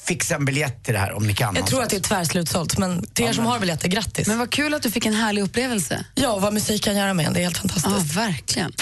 [0.05, 1.55] Fixa en biljett till det här om ni kan.
[1.55, 4.27] Jag tror att det är tvärslutsålt, men till er som har biljetter, grattis.
[4.27, 6.05] Men vad kul att du fick en härlig upplevelse.
[6.15, 8.15] Ja, och vad musik kan göra med en, det är helt Ja, fantastiskt.
[8.17, 8.73] verkligen.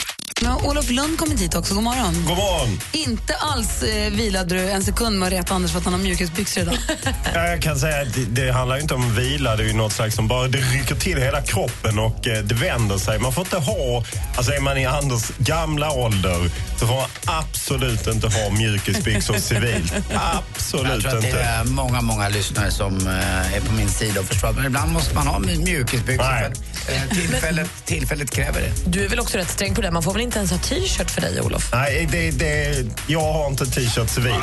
[0.45, 1.73] Men har Olof Lund kommit hit också.
[1.73, 2.13] God morgon.
[2.27, 2.79] God morgon.
[2.91, 6.01] Inte alls eh, vilade du en sekund med att reta Anders för att han har
[6.01, 6.77] mjukisbyxor idag.
[7.34, 9.93] Ja, jag kan säga att det, det handlar inte om vila, det är ju något
[9.93, 13.19] slags som bara det rycker till hela kroppen och eh, det vänder sig.
[13.19, 14.03] Man får inte ha,
[14.38, 19.93] alltså är man i Anders gamla ålder så får man absolut inte ha mjukisbyxor civilt.
[20.12, 21.41] Jag Absolut tror att det inte.
[21.41, 24.53] är många, många lyssnare som eh, är på min sida och förstår.
[24.53, 26.45] Men ibland måste man ha mjukisbyxor för Nej.
[26.45, 28.71] att eh, tillfället, tillfället kräver det.
[28.86, 31.12] Du är väl också rätt sträng på det, man får väl inte ens ha t-shirt
[31.12, 31.69] för dig, Olof?
[31.74, 34.36] Nej, det, det, jag har inte t-shirt civilt.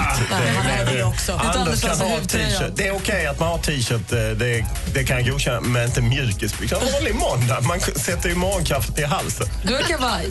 [0.87, 1.33] Det också.
[1.33, 2.72] Utan Anders kan ha t-shirt.
[2.76, 6.00] Det är okej att man har t-shirt, eh, det, det kan jag godkänna, men inte
[6.00, 6.83] mjukisbyxor.
[6.83, 9.46] En vanlig måndag, man sätter ju morgonkaffet i halsen.
[9.64, 10.26] Du har kavaj.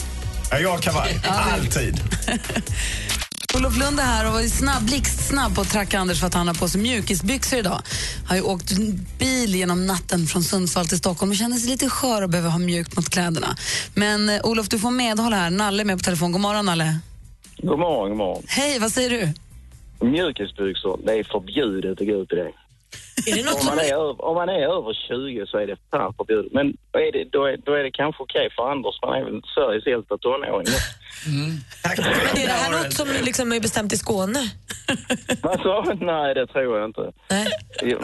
[0.50, 2.00] Ja, jag har kavaj, alltid.
[3.56, 6.46] Olof Lund är här och var snabb, blixtsnabb på att tracka Anders för att han
[6.46, 7.80] har på sig mjukisbyxor idag.
[8.28, 8.72] Har ju åkt
[9.18, 12.58] bil genom natten från Sundsvall till Stockholm och känner sig lite skör och behöver ha
[12.58, 13.56] mjukt mot kläderna.
[13.94, 15.50] Men eh, Olof, du får medhåll här.
[15.50, 16.32] Nalle är med på telefon.
[16.32, 16.98] God morgon, Nalle.
[17.58, 18.42] God morgon, god morgon.
[18.48, 19.32] Hej, vad säger du?
[20.06, 22.52] Mjukisbyxor, det är förbjudet att gå ut i det.
[23.60, 26.52] Om man är, över, om man är över 20 så är det fan förbjudet.
[26.52, 29.24] Men är det, då, är, då är det kanske okej för Anders, för han är
[29.24, 30.66] väl Sveriges äldsta tonåring.
[31.82, 31.98] Tack.
[31.98, 34.42] Men är det här något som liksom är bestämt i Skåne?
[35.62, 37.12] Sa Nej, det tror jag inte.
[37.30, 37.46] Nej.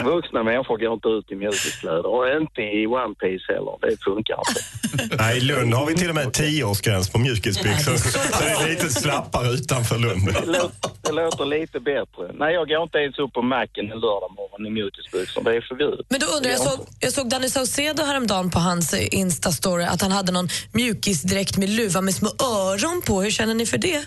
[0.05, 3.75] Vuxna människor går inte ut i mjukiskläder och inte i One Piece heller.
[3.81, 4.61] Det funkar inte.
[5.17, 7.97] Nej, I Lund har vi till och med 10-årsgräns på mjukisbyxor.
[7.97, 10.27] Så det är lite slappare utanför Lund.
[10.27, 12.25] Det låter, det låter lite bättre.
[12.35, 15.45] Nej, jag går inte ens upp på macken en lördag morgon i mjukisbyxor.
[15.45, 16.07] Det är förbjudet.
[16.09, 19.87] Men då undrar jag, jag såg, jag såg Danny Saucedo häromdagen på hans eh, Insta-story
[19.87, 23.23] att han hade någon mjukisdräkt med luva med små öron på.
[23.23, 24.05] Hur känner ni för det?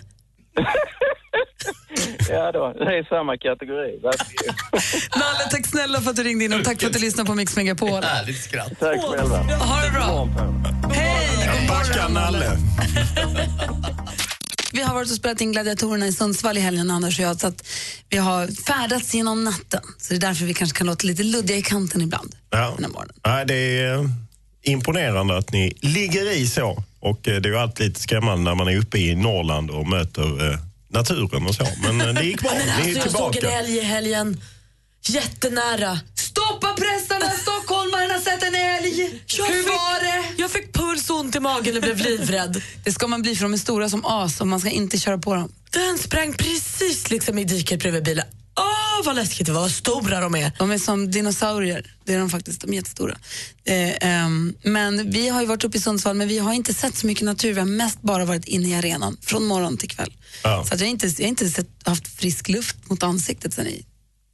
[2.28, 4.00] Ja då, det är samma kategori.
[5.16, 7.34] Nalle, tack snälla för att du ringde in och tack för att du lyssnade på
[7.34, 8.02] Mix Megapol.
[8.02, 8.72] Härligt skratt.
[8.80, 9.36] Tack själva.
[9.36, 10.28] Ha det bra.
[10.92, 11.50] Hej!
[11.52, 12.58] God Backa morgon, Nalle.
[14.72, 17.46] Vi har varit och spelat in Gladiatorerna i Sundsvall i helgen, Anders och jag, så
[17.46, 17.68] att
[18.08, 19.80] vi har färdats genom natten.
[19.98, 22.34] Så det är därför vi kanske kan låta lite luddiga i kanten ibland.
[22.50, 22.72] Ja.
[22.76, 23.14] Den här morgonen.
[23.26, 24.04] Nej, det är eh,
[24.62, 26.84] imponerande att ni ligger i så.
[27.00, 29.88] Och eh, det är ju alltid lite skrämmande när man är uppe i Norrland och
[29.88, 30.58] möter eh,
[30.88, 31.66] naturen och så.
[31.82, 32.50] Men det gick bra.
[32.54, 34.40] Men Ni är alltså, jag såg en älg i helgen.
[35.08, 36.00] Jättenära.
[36.14, 37.30] Stoppa pressarna!
[37.30, 39.22] Stockholmaren har sett en älg!
[39.26, 40.42] Jag Hur fick, var det?
[40.42, 42.62] Jag fick puls och ont i magen och blev livrädd.
[42.84, 45.18] Det ska man bli för de är stora som as och man ska inte köra
[45.18, 45.52] på dem.
[45.70, 48.26] Den sprang precis liksom i diket bredvid bilen.
[48.58, 49.60] Åh, vad läskigt det var.
[49.60, 50.52] Vad stora de är.
[50.58, 51.94] De är som dinosaurier.
[52.04, 52.60] Det är de faktiskt.
[52.60, 53.18] De är jättestora.
[53.64, 56.96] Eh, ehm, men vi har ju varit uppe i Sundsvall men vi har inte sett
[56.96, 57.52] så mycket natur.
[57.52, 60.12] Vi har mest bara varit inne i arenan från morgon till kväll.
[60.42, 60.64] Ja.
[60.68, 63.66] Så att jag har inte, jag har inte sett, haft frisk luft mot ansiktet sen
[63.66, 63.84] i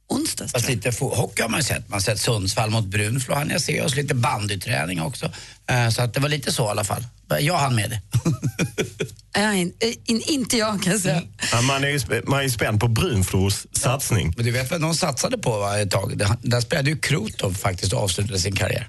[0.09, 0.51] onsdags.
[0.51, 1.89] Fast lite hockey har man sett.
[1.89, 3.81] Man har sett Sundsvall mot Brunflo hann jag se.
[3.81, 5.31] Och så lite bandyträning också.
[5.69, 7.05] Eh, Så att det var lite så i alla fall.
[7.39, 8.01] Jag hann med det.
[9.39, 11.21] Äh, in, eh, in, inte jag kan jag säga.
[11.51, 14.33] Ja, man, är ju, man är ju spänd på Brunflos satsning.
[14.37, 16.17] Men du vet vad de satsade på va, ett tag?
[16.17, 18.87] Det- Där spelade ju Krutov faktiskt och avslutade sin karriär.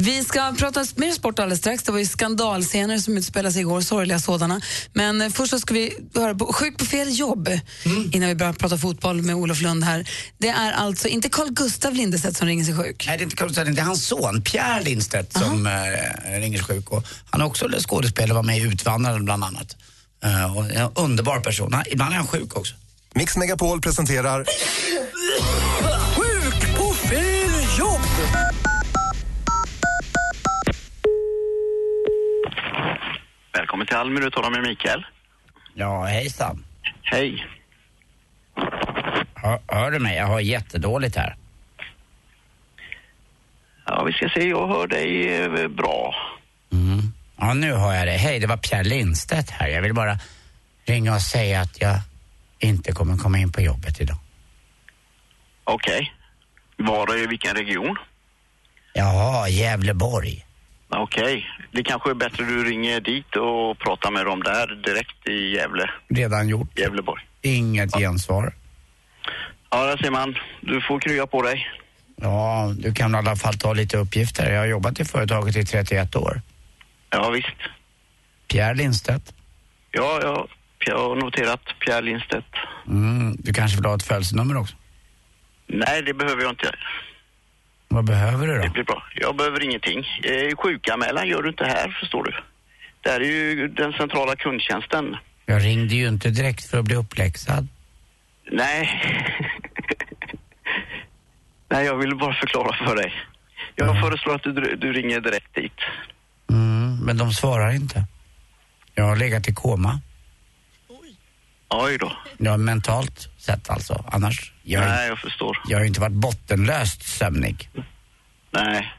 [0.00, 1.82] Vi ska prata mer sport alldeles strax.
[1.82, 4.60] Det var ju skandalscener som utspelade sig igår, sorgliga sådana.
[4.92, 7.48] Men eh, först så ska vi höra på Sjuk på fel jobb
[8.12, 10.08] innan vi börjar prata fotboll med Olof Lund här.
[10.38, 13.04] Det är alltså inte Carl Gustav Lindestedt som ringer sig sjuk.
[13.06, 16.58] Nej, det är inte Carl Lindstedt, det är hans son Pierre Lindstedt som eh, ringer
[16.58, 16.90] sig sjuk.
[16.90, 19.76] Och han är också skådespelare, var med i Utvandraren bland annat.
[20.24, 21.72] Eh, och en underbar person.
[21.72, 22.74] Han, ibland är han sjuk också.
[23.14, 24.46] Mix Megapol presenterar
[33.52, 35.06] Välkommen till Almy, du talar med Mikael.
[35.74, 36.64] Ja, hejsan.
[37.02, 37.46] Hej.
[39.34, 40.16] Hör, hör du mig?
[40.16, 41.36] Jag har jättedåligt här.
[43.86, 46.14] Ja, vi ska se, jag hör dig eh, bra.
[47.38, 48.12] Ja, nu har jag det.
[48.12, 49.68] Hej, det var Pierre Lindstedt här.
[49.68, 50.18] Jag vill bara
[50.84, 52.00] ringa och säga att jag
[52.58, 54.16] inte kommer komma in på jobbet idag.
[55.64, 56.12] Okej.
[56.76, 57.96] Var i vilken region?
[58.92, 60.46] Jaha, Gävleborg.
[60.90, 61.46] Okej.
[61.72, 65.90] Det kanske är bättre du ringer dit och pratar med dem där direkt i Gävle.
[66.08, 66.78] Redan gjort.
[66.78, 67.22] Gävleborg.
[67.42, 68.54] Inget gensvar.
[69.70, 70.34] Ja, där ser man.
[70.60, 71.68] Du får krya på dig.
[72.16, 74.52] Ja, du kan i alla fall ta lite uppgifter.
[74.52, 76.42] Jag har jobbat i företaget i 31 år.
[77.10, 77.56] Ja, visst.
[78.48, 79.34] Pierre Lindstedt.
[79.90, 80.48] Ja, ja.
[80.86, 82.46] Jag har noterat Pierre Lindstedt.
[82.86, 84.76] Mm, du kanske vill ha ett födelsenummer också?
[85.66, 86.70] Nej, det behöver jag inte.
[87.92, 88.72] Vad behöver du Det då?
[88.72, 89.02] blir bra.
[89.14, 89.98] Jag behöver ingenting.
[89.98, 92.32] Eh, sjukanmälan gör du inte här, förstår du.
[93.00, 95.16] Det här är ju den centrala kundtjänsten.
[95.46, 97.68] Jag ringde ju inte direkt för att bli uppläxad.
[98.52, 99.02] Nej.
[101.70, 103.12] Nej, jag vill bara förklara för dig.
[103.74, 105.78] Jag föreslår att du, du ringer direkt dit.
[106.50, 108.04] Mm, men de svarar inte.
[108.94, 110.00] Jag har legat i koma.
[111.70, 112.12] Oj då.
[112.38, 114.04] Ja, mentalt sett alltså.
[114.12, 115.58] Annars, jag, Nej, jag förstår.
[115.68, 117.68] jag har ju inte varit bottenlöst sömnig.
[118.50, 118.94] Nej.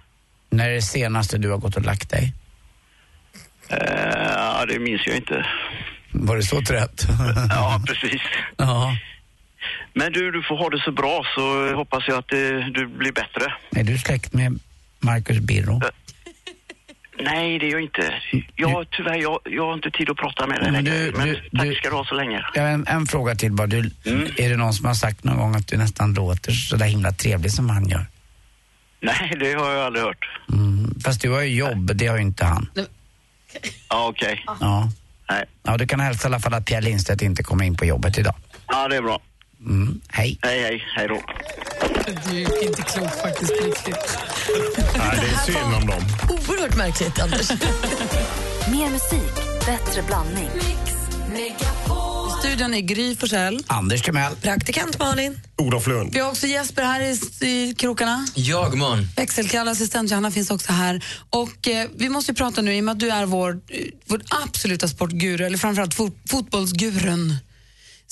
[0.49, 2.33] När är det senaste du har gått och lagt dig?
[3.67, 3.77] Eh,
[4.35, 5.45] ja, det minns jag inte.
[6.11, 7.07] Var det så trött?
[7.49, 8.21] Ja, precis.
[8.57, 8.97] ja.
[9.93, 13.11] Men du, du får ha det så bra så hoppas jag att det, du blir
[13.11, 13.53] bättre.
[13.75, 14.59] Är du släkt med
[14.99, 15.81] Marcus Birro?
[17.19, 18.13] Nej, det är jag inte.
[18.55, 21.05] Jag, tyvärr, jag, jag har inte tid att prata med dig Men längre.
[21.05, 22.45] du- Men du- tack du- ska du ha så länge.
[22.53, 23.67] Ja, en, en fråga till bara.
[23.67, 23.91] Du,
[24.37, 27.11] Är det någon som har sagt någon gång att du nästan låter så där himla
[27.11, 28.05] trevlig som han gör?
[29.01, 30.29] Nej, det har jag aldrig hört.
[30.53, 30.99] Mm.
[31.03, 32.69] Fast du har ju jobb, det har ju inte han.
[33.89, 34.45] Ja, okej.
[34.59, 34.89] Ja.
[35.29, 35.45] Nej.
[35.63, 38.17] Ja, du kan hälsa i alla fall att Pierre Lindstedt inte kommer in på jobbet
[38.17, 38.35] idag.
[38.67, 39.19] Ja, det är bra.
[39.65, 40.01] Mm.
[40.09, 40.39] Hej.
[40.41, 40.83] Hej, hej.
[40.95, 41.21] Hej då.
[42.29, 44.17] Du är inte klok faktiskt riktigt.
[44.97, 46.03] Nej, det är synd om dem.
[46.29, 47.49] Oerhört märkligt, Anders.
[48.71, 50.49] Mer musik, bättre blandning.
[51.35, 51.53] I
[52.39, 53.63] studion är Gry Forssell.
[53.67, 54.35] Anders Timell.
[54.35, 55.39] Praktikant Malin.
[55.57, 56.13] Olof Lund.
[56.13, 58.27] Vi har också Jesper här i, i krokarna.
[58.35, 59.07] Jag man.
[59.15, 61.05] Växelkalle, assistent Johanna finns också här.
[61.29, 63.85] Och eh, Vi måste ju prata nu, i och med att du är vår, eh,
[64.05, 67.35] vår absoluta sportguru, eller framförallt fot, fotbollsgurun,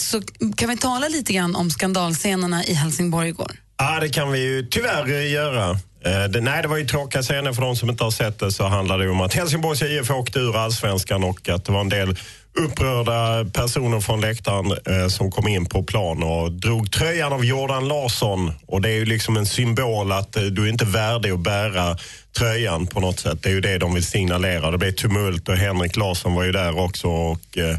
[0.02, 0.22] så
[0.58, 3.52] kan vi tala lite grann om skandalscenerna i Helsingborg igår?
[3.78, 5.70] Ja, det kan vi ju tyvärr eh, göra.
[6.06, 7.54] Eh, det, nej, det var ju tråkiga scener.
[7.54, 10.40] För de som inte har sett det så handlade det om att Helsingborgs IF åkte
[10.40, 12.18] ur allsvenskan och att det var en del
[12.58, 17.88] upprörda personer från läktaren eh, som kom in på plan och drog tröjan av Jordan
[17.88, 18.52] Larsson.
[18.66, 21.98] Och det är ju liksom en symbol att eh, du är inte värdig att bära
[22.38, 23.44] tröjan på något sätt.
[23.44, 24.72] Det är ju det de vill signalera.
[24.72, 27.08] Det blev tumult och Henrik Larsson var ju där också.
[27.08, 27.78] Och, eh,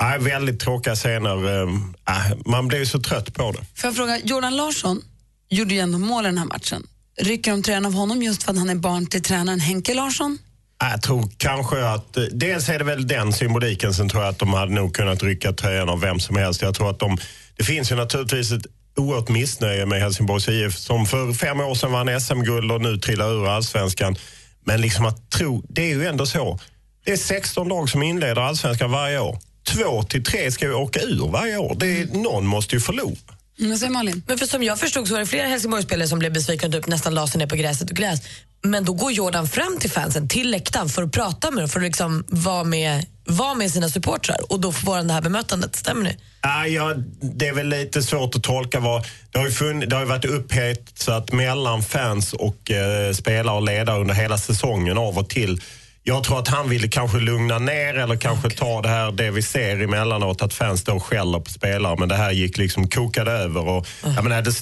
[0.00, 1.62] nej, väldigt tråkiga scener.
[1.62, 1.68] Eh,
[2.08, 3.58] äh, man ju så trött på det.
[3.58, 5.02] Får jag fråga, Jordan Larsson
[5.48, 6.86] gjorde ju ändå mål i den här matchen.
[7.20, 10.38] Rycker de tröjan av honom just för att han är barn till tränaren Henke Larsson?
[10.78, 14.38] Jag tror kanske att, eh, dels är det väl den symboliken, sen tror jag att
[14.38, 16.62] de hade nog kunnat rycka tröjan av vem som helst.
[16.62, 17.18] Jag tror att de,
[17.56, 21.92] det finns ju naturligtvis ett oerhört missnöje med Helsingborgs IF som för fem år sedan
[21.92, 24.16] vann SM-guld och nu trillar ur allsvenskan.
[24.64, 26.58] Men liksom att tro, det är ju ändå så.
[27.04, 29.38] Det är 16 lag som inleder allsvenskan varje år.
[29.64, 31.76] Två till tre ska ju åka ur varje år.
[31.78, 33.16] Det är, någon måste ju förlora.
[33.60, 34.22] Mm, säger Malin.
[34.26, 36.86] Men för som jag förstod så var det flera Helsingborgsspelare som blev besvikna och typ
[36.86, 38.20] nästan la sig ner på gräset och gräs.
[38.62, 41.80] Men då går Jordan fram till fansen, till läktaren för att prata med dem, för
[41.80, 45.76] att liksom vara med, vara med sina supportrar och då får han det här bemötandet.
[45.76, 46.16] Stämmer det?
[46.42, 49.06] Ja, ja, det är väl lite svårt att tolka vad...
[49.30, 53.62] Det har ju, funn, det har ju varit upphetsat mellan fans och eh, spelare och
[53.62, 55.60] ledare under hela säsongen av och till.
[56.06, 59.42] Jag tror att han ville kanske lugna ner eller kanske ta det här det vi
[59.42, 63.30] ser emellanåt att fans står och skäller på spelare men det här gick liksom kokade
[63.30, 63.68] över.
[63.68, 64.54] Och, jag menar, det,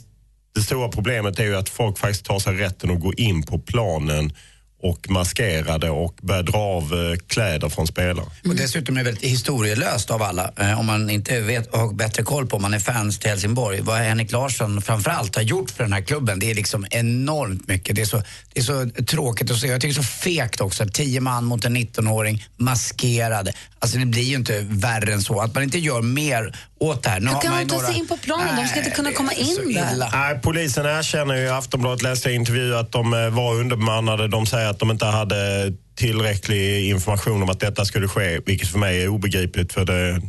[0.55, 3.59] det stora problemet är ju att folk faktiskt tar sig rätten att gå in på
[3.59, 4.33] planen
[4.83, 8.27] och maskerade och började dra av eh, kläder från spelare.
[8.49, 10.51] Och dessutom är det väldigt historielöst av alla.
[10.61, 13.81] Eh, om man inte vet, har bättre koll på, om man är fans till Helsingborg,
[13.81, 17.97] vad Henrik Larsson framförallt har gjort för den här klubben, det är liksom enormt mycket.
[17.97, 19.67] Det är så, det är så tråkigt att se.
[19.67, 20.87] Jag tycker det är så fegt också.
[20.93, 23.53] Tio man mot en 19-åring, maskerade.
[23.79, 25.41] Alltså det blir ju inte värre än så.
[25.41, 27.21] Att man inte gör mer åt det här.
[27.21, 28.57] Nu kan man man ju ta några- sig in på planen?
[28.57, 30.09] De ska inte kunna komma in där.
[30.13, 34.29] Nej, polisen erkänner ju, i Aftonbladet läste jag intervju att de eh, var underbemannade.
[34.29, 38.79] De säger att de inte hade tillräcklig information om att detta skulle ske, vilket för
[38.79, 39.73] mig är obegripligt.
[39.73, 40.23] För det,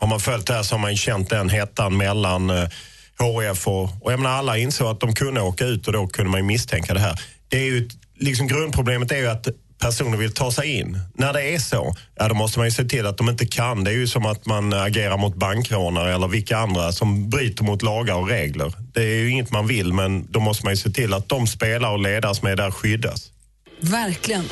[0.00, 2.68] har man följt det här så har man ju känt den hettan mellan eh,
[3.18, 6.30] HF och, och jag menar, alla insåg att de kunde åka ut och då kunde
[6.30, 7.20] man ju misstänka det här.
[7.48, 9.48] Det är ju, ett- liksom grundproblemet är ju att
[9.80, 10.98] personer vill ta sig in.
[11.14, 13.84] När det är så, ja, då måste man ju se till att de inte kan.
[13.84, 17.82] Det är ju som att man agerar mot bankrånare eller vilka andra som bryter mot
[17.82, 18.72] lagar och regler.
[18.94, 21.46] Det är ju inget man vill, men då måste man ju se till att de
[21.46, 23.28] spelare och ledare som är där skyddas.
[23.82, 24.44] Verkligen.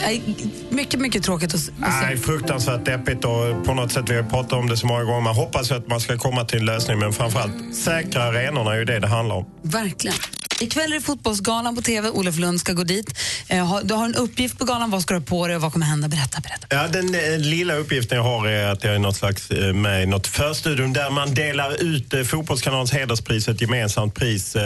[0.00, 0.22] Nej,
[0.70, 2.02] Mycket, mycket tråkigt att, att.
[2.02, 5.20] Nej, fruktansvärt deppigt och på något sätt, vi har pratat om det så många gånger,
[5.20, 8.84] man hoppas att man ska komma till en lösning men framförallt säkra arenorna är ju
[8.84, 9.46] det det handlar om.
[9.62, 10.16] Verkligen.
[10.60, 12.10] Ikväll är det fotbollsgalan på TV.
[12.10, 13.18] Olof Lund ska gå dit.
[13.48, 14.90] Eh, du har en uppgift på galan.
[14.90, 16.08] Vad ska du ha på dig och vad kommer hända?
[16.08, 16.66] Berätta, berätta.
[16.70, 20.02] Ja, den eh, lilla uppgiften jag har är att jag är något slags, eh, med
[20.02, 24.56] i något förstudium där man delar ut Fotbollskanalens hederspris, ett gemensamt pris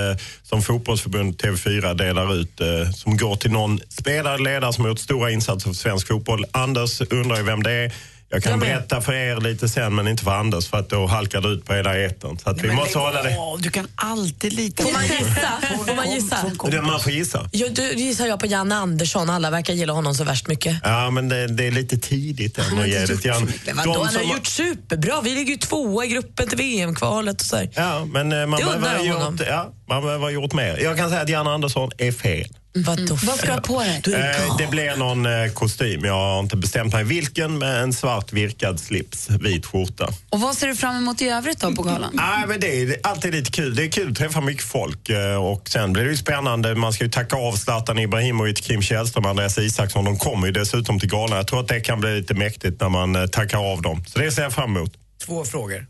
[0.43, 2.61] som Fotbollsförbundet TV4 delar ut
[2.95, 6.45] som går till någon spelare, ledare som har gjort stora insatser för svensk fotboll.
[6.53, 7.93] Anders undrar ju vem det är.
[8.33, 8.69] Jag kan Jag med.
[8.69, 11.65] berätta för er lite sen men inte för Anders för att då halkar det ut
[11.65, 12.39] på hela etern.
[12.39, 13.37] Så att vi Men måste hålla det.
[13.59, 15.49] Du kan alltid lita Får man gissa?
[15.87, 16.37] Får man gissa?
[16.71, 17.49] Det man får gissa.
[17.53, 19.31] Ja, du gissar jag på Janne Andersson.
[19.31, 20.77] Alla verkar gilla honom så värst mycket.
[20.83, 23.33] Ja, men det, det är lite tidigt än att ge det till.
[23.75, 25.21] Vadå, han har som- gjort superbra.
[25.21, 27.71] Vi ligger ju tvåa i gruppen till VM-kvalet och så här.
[27.75, 30.79] Ja, men eh, man behöver, gjort, ja, man behöver ha gjort mer.
[30.83, 32.49] Jag kan säga att Jan Andersson är fel.
[32.75, 33.19] Vadå?
[33.23, 34.03] Vad ska du ha på dig?
[34.07, 36.05] Eh, det blir någon eh, kostym.
[36.05, 40.09] Jag har inte bestämt mig vilken, med en svart virkad slips, vit skjorta.
[40.31, 42.11] Och vad ser du fram emot i övrigt då på galan?
[42.15, 43.75] Nej, men det är alltid lite kul.
[43.75, 45.09] Det är kul att träffa mycket folk.
[45.09, 46.75] eh, Och sen blir det ju spännande.
[46.75, 50.05] Man ska ju tacka av Zlatan Ibrahimovic, Kim Källström och Andreas Isaksson.
[50.05, 51.37] De kommer ju dessutom till galan.
[51.37, 54.05] Jag tror att det kan bli lite mäktigt när man eh, tackar av dem.
[54.07, 54.93] Så det ser jag fram emot.
[55.27, 55.87] Två frågor.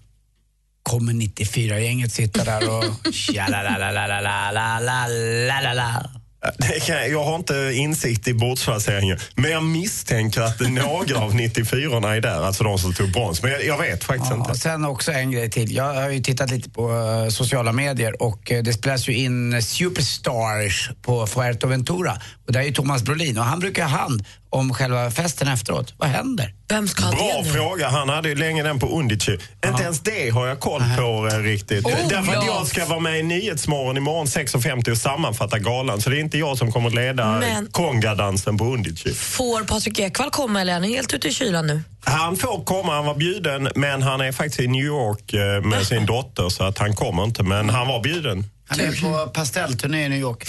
[0.83, 6.03] Kommer 94-gänget sitta där och tja-la-la-la-la-la-la-la-la-la-la?
[6.05, 6.21] Det kan,
[7.11, 12.42] jag har inte insikt i bordsplaceringen, men jag misstänker att några av 94 är där,
[12.42, 13.42] alltså de som tog brons.
[13.42, 14.55] Men jag, jag vet faktiskt Ja, inte.
[14.55, 15.72] sen också en grej till.
[15.74, 19.62] Jag har ju tittat lite på eh, sociala medier och eh, det spelas ju in
[19.62, 22.12] Superstars på Fuerteventura.
[22.46, 25.94] Och där är ju Thomas Brolin och han brukar ha hand om själva festen efteråt.
[25.96, 26.54] Vad händer?
[26.68, 27.50] Vem ska ha Bra det nu?
[27.54, 27.88] fråga.
[27.88, 29.38] Han hade ju länge den på Undici.
[29.66, 31.84] Inte ens det har jag koll på eh, riktigt.
[31.86, 32.54] Oh, Därför att ja.
[32.58, 36.00] jag ska vara med i Nyhetsmorgon imorgon 6.50 och sammanfatta galan.
[36.00, 39.14] Så det är inte jag som kommer att leda Men- kongadansen på Undici.
[39.14, 41.82] Får Patrik Ekwall komma eller är han helt ute i kylan nu?
[42.04, 45.86] Han får komma, han var bjuden, men han är faktiskt i New York eh, med
[45.86, 47.42] sin dotter så att han kommer inte.
[47.42, 48.44] Men han var bjuden.
[48.78, 50.48] Han är på pastellturné i New York.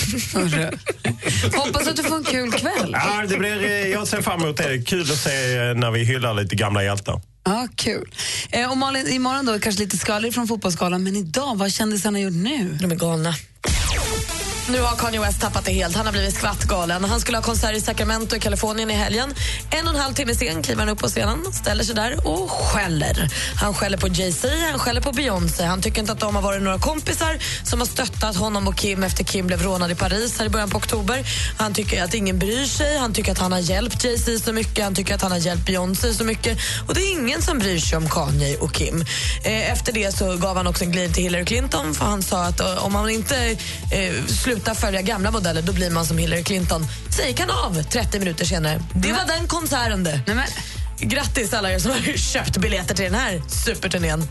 [1.55, 2.89] Hoppas att du får en kul kväll.
[2.91, 4.81] Ja, det blir, eh, jag ser fram emot det.
[4.81, 7.21] Kul att se eh, när vi hyllar lite gamla hjältar.
[7.45, 8.15] Ja, kul.
[8.49, 12.33] Eh, och Malin, imorgon då kanske lite skvallrigt från fotbollsgalan, men idag, vad kändisarna gjort
[12.33, 12.77] nu?
[12.81, 13.35] De är galna.
[14.69, 15.95] Nu har Kanye West tappat det helt.
[15.95, 17.03] Han har blivit skvattgalen.
[17.03, 19.33] Han skulle ha konsert i Sacramento i Kalifornien i helgen.
[19.69, 22.51] En och en halv timme sen kliver han upp på scenen, ställer sig där och
[22.51, 23.29] skäller.
[23.55, 25.63] Han skäller på Jay-Z, han skäller på Beyoncé.
[25.63, 29.03] Han tycker inte att de har varit några kompisar som har stöttat honom och Kim
[29.03, 31.23] efter Kim blev rånad i Paris här i början på oktober.
[31.57, 32.97] Han tycker att ingen bryr sig.
[32.97, 34.83] Han tycker att han har hjälpt Jay-Z så mycket.
[34.83, 36.57] Han tycker att han har hjälpt Beyoncé så mycket.
[36.87, 39.05] Och det är ingen som bryr sig om Kanye och Kim.
[39.43, 42.43] Eh, efter det så gav han också en glid till Hillary Clinton för han sa
[42.43, 43.57] att eh, om man inte
[43.91, 44.13] eh,
[44.53, 46.85] slutar följa gamla modeller då blir man som Hillary Clinton.
[47.09, 48.81] Så gick han av 30 minuter senare.
[48.93, 50.21] Det var den konserten det.
[51.03, 54.27] Grattis alla er som har köpt biljetter till den här superturnén.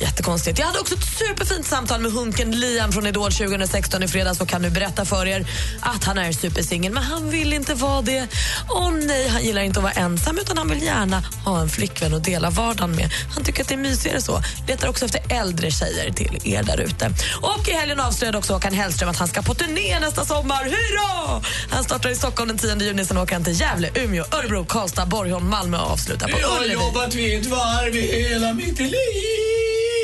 [0.00, 0.58] Jättekonstigt.
[0.58, 4.48] Jag hade också ett superfint samtal med hunken Liam från Idol 2016 i fredags och
[4.48, 5.46] kan nu berätta för er
[5.80, 8.26] att han är supersingel men han vill inte vara det.
[8.68, 12.14] Åh nej, han gillar inte att vara ensam utan han vill gärna ha en flickvän
[12.14, 13.10] att dela vardagen med.
[13.34, 14.42] Han tycker att det är mysigare så.
[14.68, 17.10] Letar också efter äldre tjejer till er där ute.
[17.42, 20.64] Och i helgen avslöjade också Håkan Hellström att han ska på turné nästa sommar.
[20.64, 21.42] Hurra!
[21.70, 25.06] Han startar i Stockholm den 10 juni, sen åker han till Gävle, Umeå, Örebro, Karlstad,
[25.06, 26.72] Borgholm, Malmö och avslutar på Jag har Ullevi.
[26.74, 28.90] jobbat vid ett varv i hela mitt liv.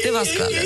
[0.04, 0.64] Det var skvallret.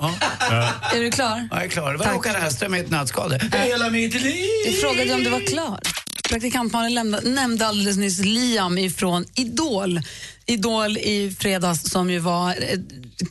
[0.94, 1.48] Är du klar?
[1.50, 1.92] Jag är klar.
[1.92, 2.14] Det var Tack.
[2.14, 3.30] Håkan Hellström i ett nötskal.
[3.30, 3.58] det.
[3.58, 4.46] Hela mitt liv.
[4.66, 5.80] Jag frågade om du var klar.
[6.28, 10.00] Praktikant Malin lämna, nämnde alldeles nyss Liam ifrån Idol.
[10.46, 12.80] Idol i fredags som ju var ett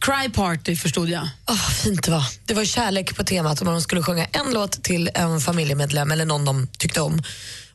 [0.01, 1.27] cry party förstod jag.
[1.47, 2.23] Oh, fint det var.
[2.45, 6.25] Det var kärlek på temat och man skulle sjunga en låt till en familjemedlem eller
[6.25, 7.23] någon de tyckte om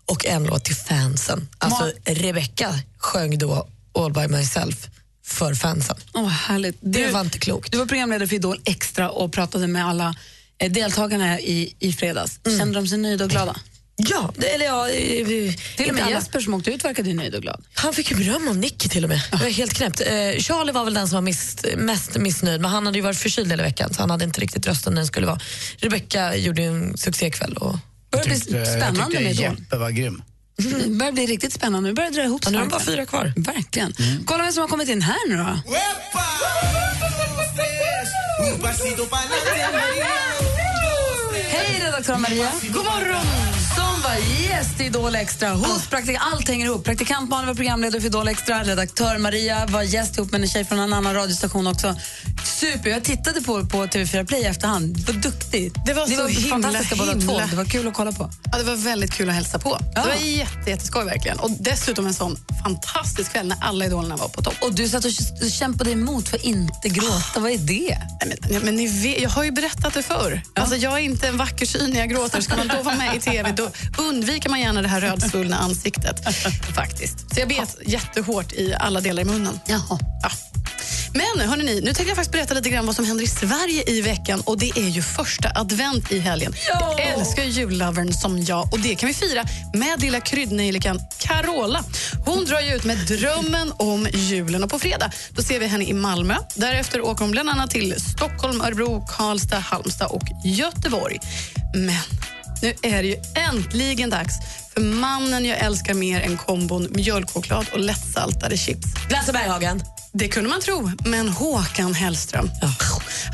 [0.07, 1.49] och en låt till fansen.
[1.59, 4.89] Alltså Rebecca sjöng då All by myself
[5.25, 5.97] för fansen.
[6.15, 6.77] Oh, härligt.
[6.81, 7.73] Det Du- var inte klokt.
[7.73, 10.15] Du var programledare för Idol Extra och pratade med alla
[10.59, 12.41] eh, deltagarna i, i fredags.
[12.59, 13.57] Kände de sig nöjda och glada?
[13.97, 14.89] Ja, det, eller ja...
[14.89, 16.11] eh, Till och med alla.
[16.15, 17.65] Jesper som åkte ut verkade ju nöjd och glad.
[17.75, 19.23] Han fick ju beröm av Nicky till och med.
[19.31, 20.01] Det var helt knäppt.
[20.01, 20.07] Eh,
[20.43, 23.51] Charlie var väl den som var miss, mest missnöjd, men han hade ju varit förkyld
[23.51, 25.41] hela veckan så han hade inte riktigt rösten den skulle vara.
[25.77, 27.57] Rebecca gjorde ju en succékväll.
[27.57, 27.77] Och...
[28.13, 29.57] börjar bli jag spännande tyckte med Idol.
[29.61, 30.23] Jeppe var grym.
[30.57, 31.89] Det börjar bli riktigt spännande.
[31.89, 32.53] Nu börjar det dra ihop sig.
[32.53, 33.33] nu är de bara fyra kvar.
[33.37, 33.95] Verkligen.
[34.27, 35.59] Kolla vem som har kommit in här nu då.
[41.49, 42.51] Hej redaktör Maria.
[42.73, 43.52] God morgon.
[44.13, 46.85] Var gäst i Idol Extra hos praktik Allt hänger ihop.
[46.85, 48.63] Praktikant Malin var programledare för Idol Extra.
[48.65, 51.97] Redaktör Maria var gäst ihop med en tjej från en annan radiostation också.
[52.45, 52.91] Super.
[52.91, 54.99] Jag tittade på, på TV4 Play i efterhand.
[55.07, 55.75] Vad duktigt.
[55.87, 57.41] Det var Ni så var himla, fantastiska båda två.
[57.51, 58.31] Det var kul att kolla på.
[58.53, 59.79] Ja, det var väldigt kul att hälsa på.
[59.95, 60.03] Ja.
[60.03, 61.39] Det var jätte, jätteskoj verkligen.
[61.39, 64.55] Och dessutom en sån fantastisk kväll när alla idolerna var på topp.
[64.61, 65.13] Och du satt och
[65.51, 67.41] kämpade emot för att inte gråta.
[67.41, 67.99] Vad är det?
[68.21, 70.43] Nej, men, ja, men ni vet, jag har ju berättat det förr.
[70.55, 72.41] Alltså, jag är inte en vacker syn när jag gråter.
[72.41, 73.71] Ska man då vara med i TV då
[74.09, 76.25] undviker man gärna det här rödsvullna ansiktet.
[76.75, 77.35] Faktiskt.
[77.35, 79.61] Så jag bet jättehårt i alla delar i munnen.
[79.67, 79.99] Jaha.
[80.23, 80.31] Ja.
[81.15, 83.85] Men hörni, ni, nu tänkte jag faktiskt berätta lite grann vad som händer i Sverige
[83.87, 84.43] i veckan.
[84.47, 86.55] Och Det är ju första advent i helgen.
[86.69, 89.45] Jag älskar ju jullovern som jag och det kan vi fira
[89.75, 91.85] med lilla kryddnejlikan Carola.
[92.27, 95.85] Hon drar ju ut med drömmen om julen och på fredag då ser vi henne
[95.85, 96.35] i Malmö.
[96.55, 101.19] Därefter åker hon bland annat till Stockholm, Örebro, Karlstad, Halmstad och Göteborg.
[101.75, 102.03] Men
[102.63, 103.17] nu är det ju
[103.51, 104.35] äntligen dags
[104.75, 108.87] för mannen jag älskar mer än kombon mjölkchoklad och lättsaltade chips.
[109.11, 109.83] Lasse Berghagen.
[110.15, 112.51] Det kunde man tro, men Håkan Hellström.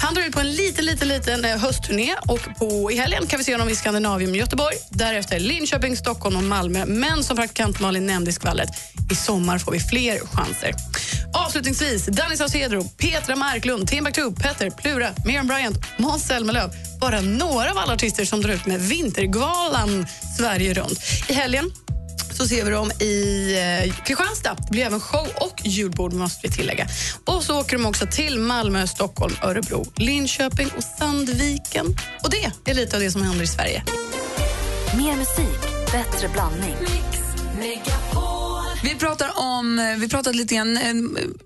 [0.01, 3.39] Han drar ut på en liten, liten, liten eh, höstturné och på, i helgen kan
[3.39, 6.85] vi se honom i Skandinavium, Göteborg, därefter Linköping, Stockholm och Malmö.
[6.87, 8.69] Men som praktikant Malin nämnde i skvallret,
[9.11, 10.75] i sommar får vi fler chanser.
[11.35, 16.71] Avslutningsvis, Danny Saucedo, Petra Marklund, Timbuktu, Petter, Plura, Miriam Bryant, Måns Zelmerlöw.
[17.01, 20.07] Bara några av alla artister som drar ut med Vintergalan
[20.39, 21.01] Sverige runt.
[21.29, 21.71] I helgen
[22.39, 23.53] så ser vi dem i
[23.85, 24.55] eh, Kristianstad.
[24.55, 26.87] Det blir även show och julbord måste vi tillägga.
[27.25, 31.87] Och så åker de också till Malmö, Stockholm, Örebro, Linköping och Sandviken.
[32.23, 33.83] Och det är lite av det som händer i Sverige.
[34.97, 35.61] Mer musik,
[35.93, 36.77] bättre blandning.
[38.83, 40.95] Vi pratar om, eh, vi pratade lite grann, eh,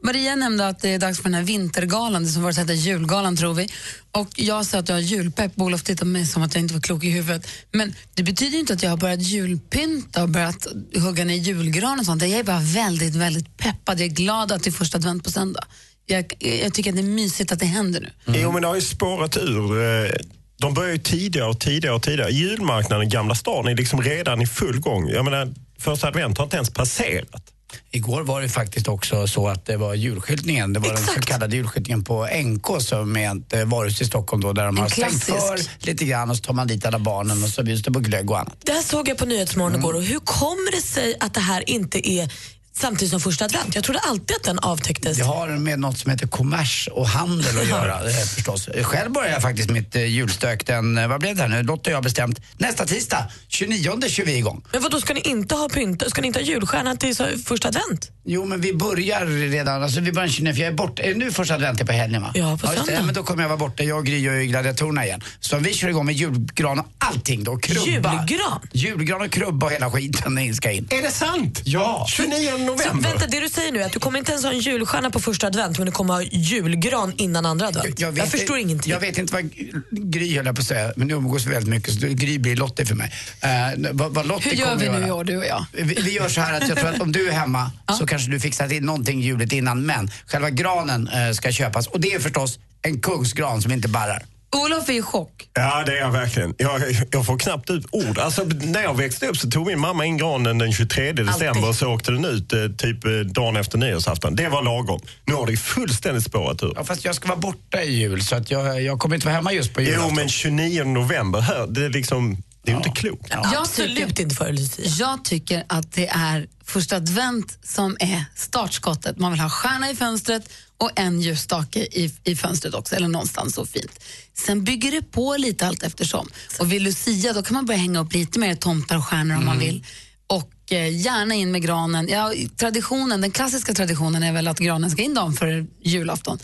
[0.03, 3.37] Maria nämnde att det är dags för den här vintergalan, det som förut hette julgalan
[3.37, 3.69] tror vi.
[4.13, 6.75] Och jag sa att jag har julpepp, Olof tittade på mig som att jag inte
[6.75, 7.47] var klok i huvudet.
[7.73, 10.67] Men det betyder inte att jag har börjat julpynta och börjat
[10.97, 12.23] hugga ner julgran och sånt.
[12.23, 14.01] Jag är bara väldigt, väldigt peppad.
[14.01, 15.65] Jag är glad att det är första advent på söndag.
[16.07, 18.11] Jag, jag tycker att det är mysigt att det händer nu.
[18.27, 18.41] Mm.
[18.43, 19.83] Jo, men det har ju spårat ur.
[19.83, 20.11] Eh,
[20.57, 22.31] de börjar ju tidigare och tidigare och tidigare.
[22.31, 25.09] Julmarknaden i Gamla stan är liksom redan i full gång.
[25.09, 27.53] Jag menar, första advent har inte ens passerat.
[27.91, 30.73] Igår var det faktiskt också så att det var julskyltningen.
[30.73, 34.43] Det var den så kallade julskyltningen på NK som är ett eh, varuhus i Stockholm
[34.43, 36.99] då, där de En har stängt för lite grann och så tar man dit alla
[36.99, 38.57] barnen och så bjuds det på glögg och annat.
[38.65, 41.71] Det här såg jag på Nyhetsmorgon igår och hur kommer det sig att det här
[41.71, 42.33] inte är
[42.73, 43.75] samtidigt som första advent?
[43.75, 45.17] Jag trodde alltid att den avtäcktes.
[45.17, 48.69] Det har med något som heter kommers och handel att göra eh, förstås.
[48.83, 51.63] Själv börjar jag faktiskt mitt eh, julstök den, eh, vad blev det här nu?
[51.63, 54.65] Lotta och jag har bestämt nästa tisdag, 29 kör vi igång.
[54.73, 56.03] Men då ska ni inte ha pynt?
[56.11, 57.17] Ska ni inte ha julstjärna till
[57.47, 58.11] första advent?
[58.25, 61.15] Jo men vi börjar redan, alltså vi börjar 29 för jag är borta, är det
[61.15, 62.31] nu första advent är på helgen va?
[62.35, 63.03] Ja, på söndag.
[63.03, 65.21] men då kommer jag vara borta, jag och Gry och gladiatorerna igen.
[65.41, 68.27] Så vi kör igång med julgran och allting då, krubba.
[68.29, 68.61] Julgran?
[68.73, 70.89] Julgran och krubba och hela skiten ska in.
[70.91, 71.61] Är det sant?
[71.65, 72.07] Ja!
[72.09, 73.09] 29 Så november.
[73.09, 75.21] vänta, det du säger nu är att du kommer inte ens ha en julstjärna på
[75.21, 78.01] första advent men du kommer ha julgran innan andra advent.
[78.01, 78.93] Jag, förstår ingenting.
[78.93, 79.51] Jag vet inte vad
[79.91, 82.57] Gry höll jag på att säga, men nu umgås vi väldigt mycket så Gry blir
[82.57, 83.13] Lottie för mig.
[83.45, 85.65] Uh, vad, vad Lottie Hur gör vi nu i år, du och jag?
[85.73, 88.31] Vi, vi gör så här att jag tror att om du är hemma så kanske
[88.31, 92.19] du fixar till någonting juligt innan men själva granen eh, ska köpas och det är
[92.19, 94.23] förstås en kungsgran som inte barrar.
[94.57, 95.49] Olof är i chock.
[95.55, 96.55] Ja, det är jag verkligen.
[96.59, 98.19] Jag, jag får knappt ut ord.
[98.19, 101.75] Alltså, när jag växte upp så tog min mamma in granen den 23 december och
[101.75, 104.35] så åkte den ut eh, typ eh, dagen efter nyårsafton.
[104.37, 105.01] Det var lagom.
[105.25, 106.73] Nu har det fullständigt spårat ur.
[106.77, 109.37] Ja, fast jag ska vara borta i jul så att jag, jag kommer inte vara
[109.37, 110.15] hemma just på Jo, julafton.
[110.15, 112.43] men 29 november, här, det är liksom...
[112.65, 113.33] Det är ju inte klokt.
[113.57, 114.85] Absolut inte för Lucia.
[114.87, 119.19] Jag tycker att det är första advent som är startskottet.
[119.19, 120.43] Man vill ha stjärna i fönstret
[120.83, 124.05] och en ljusstake i, i fönstret också, eller någonstans så fint.
[124.35, 126.29] Sen bygger det på lite allt eftersom.
[126.59, 129.45] Och vid Lucia då kan man börja hänga upp lite mer tomtar och stjärnor om
[129.45, 129.87] man vill.
[130.27, 132.09] Och eh, gärna in med granen.
[132.09, 136.39] Ja, traditionen, den klassiska traditionen är väl att granen ska in dagen för julafton.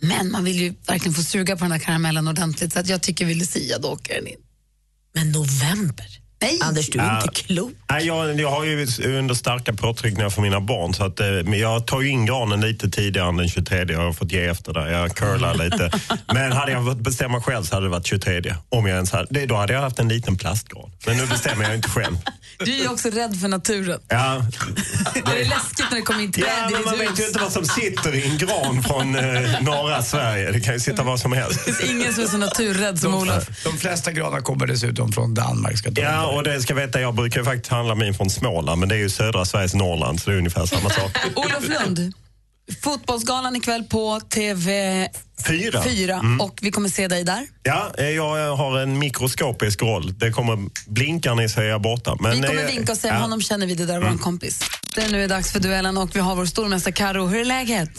[0.00, 3.02] Men man vill ju verkligen få suga på den här karamellen ordentligt så att jag
[3.02, 4.38] tycker vi Lucia, då åker den in.
[5.14, 6.21] Men november?
[6.42, 6.58] Nej.
[6.62, 7.72] Anders, du är inte klok.
[7.90, 8.86] Nej, jag, jag har ju
[9.18, 12.60] under starka påtryckningar för mina barn så att, eh, men jag tar ju in granen
[12.60, 13.84] lite tidigare än den 23.
[13.88, 14.88] Jag har fått ge efter där.
[14.90, 15.90] Jag curlar lite.
[16.34, 18.54] Men hade jag fått bestämma själv så hade det varit 23.
[18.68, 20.90] Om jag ens hade, det, då hade jag haft en liten plastgran.
[21.06, 22.16] Men nu bestämmer jag inte själv.
[22.58, 24.00] Du är ju också rädd för naturen.
[24.08, 24.46] Ja,
[25.14, 27.26] Det är läskigt när det kommer in träd ja i man ditt vet ju hus.
[27.28, 30.50] inte vad som sitter i en gran från eh, norra Sverige.
[30.52, 31.64] Det kan ju sitta vad som helst.
[31.66, 33.44] Det finns ingen som är så naturrädd som Olof.
[33.64, 35.78] De flesta granar kommer dessutom från Danmark.
[35.78, 38.88] Ska Ja, och det ska veta, jag brukar ju faktiskt handla min från Småland, men
[38.88, 41.18] det är ju södra Sveriges Norrland, så det är ungefär samma sak.
[41.36, 42.12] Olof Lund,
[42.82, 45.08] Fotbollsgalan ikväll på TV4
[45.48, 45.82] Fyra.
[45.82, 46.40] Fyra, Mm.
[46.40, 47.46] och vi kommer se dig där.
[47.62, 50.18] Ja, eh, jag har en mikroskopisk roll.
[50.18, 52.16] Det kommer blinka när jag är borta.
[52.20, 53.20] Men, vi kommer eh, vinka och säga ja.
[53.20, 54.60] honom känner vi, det där var en kompis.
[54.94, 57.26] Det är nu är dags för duellen och vi har vår stormästare Karo.
[57.26, 57.90] Hur är läget?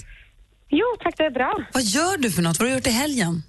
[0.70, 1.54] Jo, tack det är bra.
[1.74, 2.60] Vad gör du för något?
[2.60, 3.44] Vad har du gjort i helgen?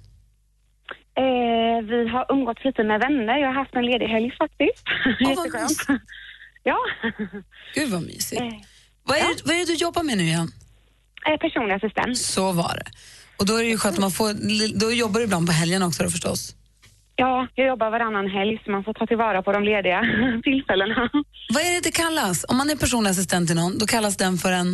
[1.17, 3.37] Eh, vi har umgåtts lite med vänner.
[3.37, 4.85] Jag har haft en ledig helg faktiskt.
[5.19, 6.01] Jätteskönt.
[6.63, 6.77] Ja.
[7.75, 8.41] Gud vad mysigt.
[9.03, 10.51] Vad är, det, vad är det du jobbar med nu igen?
[11.27, 12.17] Eh, personlig assistent.
[12.17, 12.91] Så var det.
[13.39, 14.29] Och då är det ju skönt att man får,
[14.79, 16.55] då jobbar du ibland på helgen också då förstås.
[17.15, 20.01] Ja, jag jobbar varannan helg så man får ta tillvara på de lediga
[20.43, 21.09] tillfällena.
[21.53, 22.45] Vad är det det kallas?
[22.47, 24.67] Om man är personlig assistent till någon, då kallas den för en...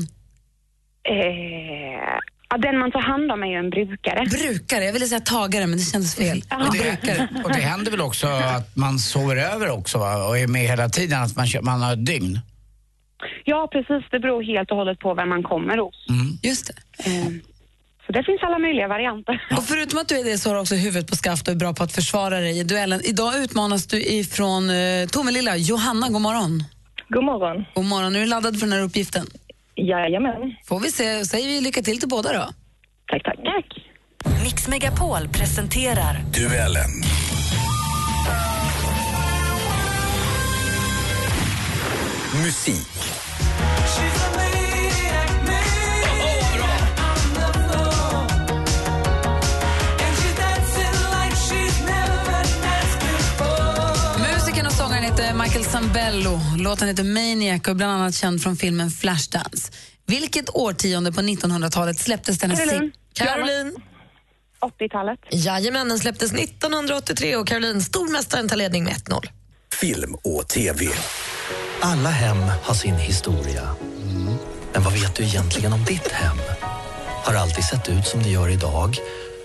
[1.04, 2.18] Eh,
[2.52, 4.26] ja, den man tar hand om är ju en brukare.
[4.26, 4.86] Brukare?
[4.86, 6.44] Jag ville säga tagare, men det kändes fel.
[6.68, 10.28] Och det, och det händer väl också att man sover över också va?
[10.28, 12.40] och är med hela tiden, att man, man har ett dygn?
[13.46, 14.10] Ja, precis.
[14.12, 16.06] Det beror helt och hållet på vem man kommer hos.
[16.44, 17.10] Just det.
[17.10, 17.28] Eh,
[18.06, 19.48] så det finns alla möjliga varianter.
[19.58, 21.58] Och förutom att du är det så har du också huvudet på skaft och är
[21.58, 23.02] bra på att försvara dig i duellen.
[23.04, 25.58] Idag utmanas du ifrån uh, Tomelilla.
[25.58, 26.64] Johanna, god morgon.
[27.10, 27.66] God morgon.
[27.74, 28.16] God morgon.
[28.16, 29.28] Är du laddad för den här uppgiften?
[29.90, 30.56] Jajamän.
[30.66, 31.26] Får vi se.
[31.26, 32.50] Säger vi lycka till till båda då.
[33.12, 33.36] Tack, tack.
[33.36, 33.86] Tack.
[34.44, 36.92] Mix Megapol presenterar Duellen.
[42.44, 42.88] Musik.
[55.12, 56.40] Heter Michael Zambello.
[56.58, 59.72] Låten heter Maniac och är bland annat känd från filmen Flashdance.
[60.08, 62.92] Vilket årtionde på 1900-talet släpptes den här Caroline.
[62.92, 63.76] sing- Caroline.
[64.80, 65.20] 80-talet.
[65.32, 69.26] Jajamän, den släpptes 1983 och Caroline, stormästaren, tar ledning med 1-0.
[69.74, 70.88] Film och TV.
[71.82, 73.70] Alla hem har sin historia.
[74.74, 76.38] Men vad vet du egentligen om ditt hem?
[77.24, 78.98] Har alltid sett ut som det gör idag?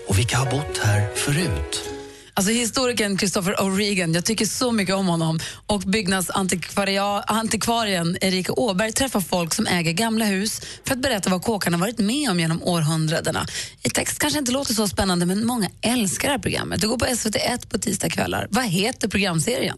[0.07, 1.89] Och vilka har bott här förut?
[2.37, 5.39] Alltså historikern Christopher O'Regan, jag tycker så mycket om honom.
[5.67, 11.77] Och byggnadsantikvarien Erika Åberg träffar folk som äger gamla hus för att berätta vad kåkarna
[11.77, 13.45] varit med om genom århundradena.
[13.83, 16.81] I text kanske inte låter så spännande, men många älskar det här programmet.
[16.81, 18.47] Det går på SVT1 på tisdagskvällar.
[18.49, 19.77] Vad heter programserien?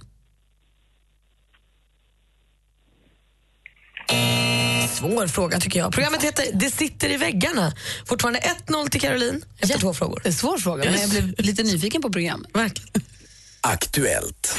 [4.93, 5.91] Svår fråga tycker jag.
[5.91, 7.73] Programmet heter Det sitter i väggarna.
[8.05, 10.21] Fortfarande 1-0 till Caroline efter två frågor.
[10.25, 12.49] En svår fråga, men jag blev lite nyfiken på programmet.
[12.53, 13.03] Verkligen.
[13.61, 14.55] Aktuellt.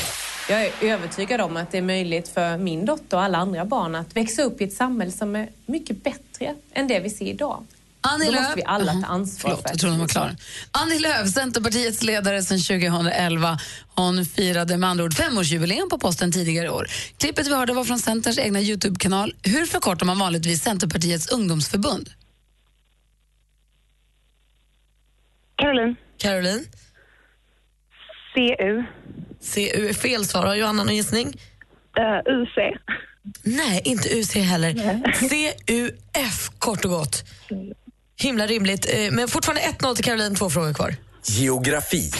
[0.48, 3.94] Jag är övertygad om att det är möjligt för min dotter och alla andra barn
[3.94, 7.66] att växa upp i ett samhälle som är mycket bättre än det vi ser idag.
[8.00, 8.42] Annie Då Lööf.
[8.42, 10.36] måste vi alla ta ansvar Förlåt, för jag trodde hon var klar.
[10.72, 13.58] Annie Lööf, Centerpartiets ledare sedan 2011.
[13.94, 16.86] Hon firade med andra ord femårsjubileum på posten tidigare i år.
[17.18, 19.34] Klippet vi hörde var från Centerns egna Youtube-kanal.
[19.42, 22.10] Hur förkortar man vanligtvis Centerpartiets ungdomsförbund?
[25.56, 25.96] Caroline.
[26.18, 26.64] Caroline.
[28.34, 28.84] CU.
[29.54, 30.46] CU är fel svar.
[30.46, 31.26] Har Johanna någon gissning?
[31.98, 32.78] Uh, UC.
[33.42, 34.74] Nej, inte UC heller.
[35.66, 37.24] CUF, kort och gott.
[38.20, 38.86] Himla rimligt.
[38.88, 40.96] Eh, Men fortfarande 1-0 till Caroline, två frågor kvar.
[41.26, 42.10] Geografi.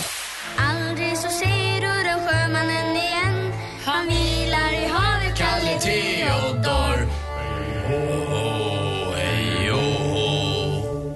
[0.56, 3.52] Aldrig så ser du den sjömannen igen
[3.84, 7.08] Han vilar i havet, Kalle Theodor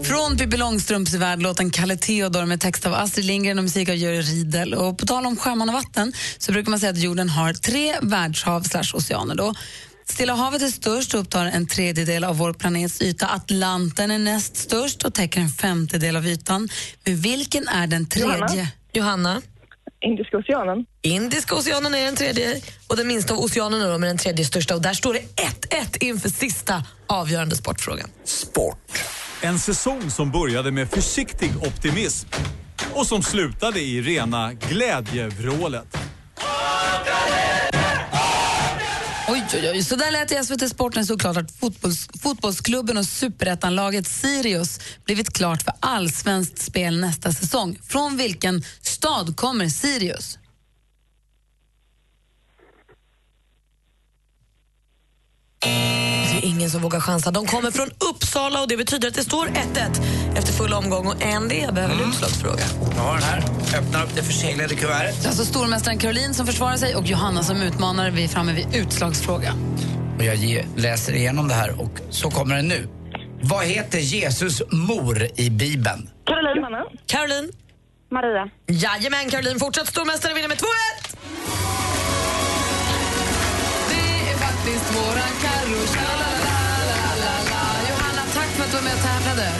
[0.04, 3.94] Från Pippi Långstrumps värld, låten Kalle Theodor med text av Astrid Lindgren och musik av
[3.94, 4.74] Jerry Riedel.
[4.74, 7.94] Och på tal om sjöman och vatten så brukar man säga att jorden har tre
[8.02, 9.34] världshav slash oceaner.
[9.34, 9.54] Då.
[10.08, 13.28] Stilla havet är störst och upptar en tredjedel av vår planets yta.
[13.28, 16.68] Atlanten är näst störst och täcker en femtedel av ytan.
[17.04, 18.28] Men vilken är den tredje?
[18.32, 18.70] Johanna.
[18.92, 19.42] Johanna?
[20.00, 20.86] Indiska oceanen.
[21.02, 24.74] Indiska oceanen är den tredje och den minsta av oceanerna då, med den tredje största.
[24.74, 28.08] Och där står det 1-1 inför sista avgörande sportfrågan.
[29.40, 32.28] En säsong som började med försiktig optimism
[32.92, 35.96] och som slutade i rena glädjevrålet.
[39.28, 39.84] Och Oj, oj.
[39.84, 41.04] Så där lät det i SVT Sport när
[41.38, 47.78] att fotbolls, fotbollsklubben och superettanlaget Sirius blivit klart för allsvenskt spel nästa säsong.
[47.88, 50.38] Från vilken stad kommer Sirius?
[55.64, 57.30] Det är ingen som vågar chansa.
[57.30, 59.56] De kommer från Uppsala och det betyder att det står 1-1
[60.36, 62.64] efter full omgång och en det behöver en utslagsfråga.
[62.96, 63.42] Jag har den här.
[63.78, 65.22] Öppnar upp det förseglade kuvertet.
[65.22, 68.10] Det är alltså stormästaren Caroline som försvarar sig och Johanna som utmanar.
[68.10, 69.54] Vi är framme vid utslagsfråga.
[70.18, 72.88] Och jag ge, läser igenom det här och så kommer det nu.
[73.42, 76.10] Vad heter Jesus mor i Bibeln?
[76.26, 76.86] Caroline.
[77.06, 77.52] Caroline.
[78.10, 78.50] Maria.
[78.66, 79.58] Jajamän, Caroline.
[79.58, 80.64] Fortsatt stormästare vinner med 2-1.
[84.64, 85.78] Faktiskt våran Carro.
[87.88, 89.50] Johanna, tack för att du var med och tävlade.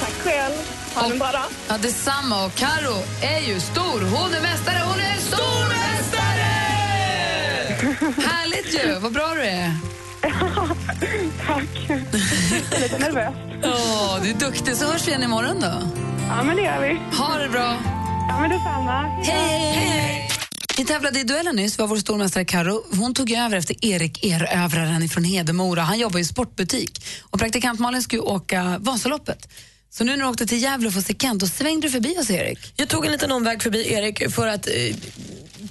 [0.00, 0.54] Tack själv.
[0.94, 1.42] Ha en bra dag.
[1.68, 2.44] Ja, detsamma.
[2.44, 4.00] Och Karo är ju stor.
[4.00, 4.78] Hon är mästare.
[4.84, 6.50] Hon är stormästare!
[8.30, 8.98] Härligt ju.
[8.98, 9.74] Vad bra du är.
[11.46, 11.88] Tack.
[12.80, 13.34] Lite nervös.
[13.64, 14.76] Åh, du är duktig.
[14.76, 15.72] Så hörs vi igen imorgon då.
[16.28, 17.16] Ja, men det gör vi.
[17.16, 17.76] Ha det bra.
[18.28, 19.02] Ja, men detsamma.
[19.02, 19.72] Hej!
[19.72, 20.30] Hej.
[20.76, 22.84] Vi tävlade i duellen nyss, var vår stormästare Karo.
[22.90, 25.80] Hon tog över efter Erik Erövraren från Hedemora.
[25.80, 27.04] Han jobbar i sportbutik.
[27.22, 29.48] Och praktikant Malin skulle åka Vasaloppet.
[29.90, 32.16] Så nu när du åkte till Gävle för att se Kent, då svängde du förbi
[32.18, 32.58] oss, Erik.
[32.76, 34.74] Jag tog en liten omväg förbi Erik för att eh,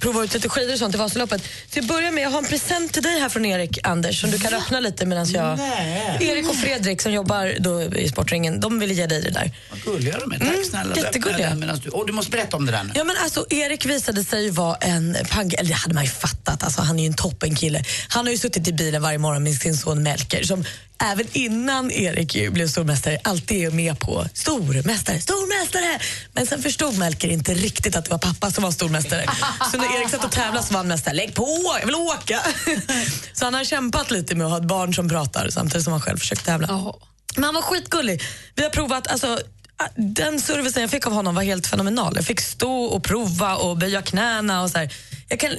[0.00, 1.42] prova ut lite skidor och sånt i Vasaloppet.
[1.42, 4.30] Så jag börjar med, jag har en present till dig här från Erik, Anders, som
[4.30, 5.58] du kan öppna lite medan jag...
[5.58, 6.16] Nej.
[6.20, 9.50] Erik och Fredrik som jobbar då i Sportringen, de ville ge dig det där.
[9.70, 10.38] Vad gulliga de är.
[10.38, 10.96] Tack Mm, snälla.
[10.96, 11.54] jättegulliga.
[11.54, 12.90] Du, oh, du måste berätta om det där nu.
[12.94, 16.62] Ja men alltså Erik visade sig vara en pang, eller det hade man ju fattat,
[16.62, 17.84] alltså, han är ju en toppen kille.
[18.08, 20.64] Han har ju suttit i bilen varje morgon med sin son Melker som
[21.00, 25.98] även innan Erik blev stormästare alltid är med på stormästare, stormästare!
[26.32, 29.24] Men sen förstod Melker inte riktigt att det var pappa som var stormästare.
[29.72, 31.46] Så när Erik satt och tävlade så var han mest där, lägg på,
[31.80, 32.40] jag vill åka!
[33.32, 36.02] Så han har kämpat lite med att ha ett barn som pratar samtidigt som han
[36.02, 36.92] själv försökt tävla.
[37.34, 38.22] Men han var skitgullig.
[38.54, 39.38] Vi har provat, alltså
[39.96, 42.12] den servicen jag fick av honom var helt fenomenal.
[42.16, 44.94] Jag fick stå och prova och böja knäna och så här.
[45.28, 45.58] Jag kan eh,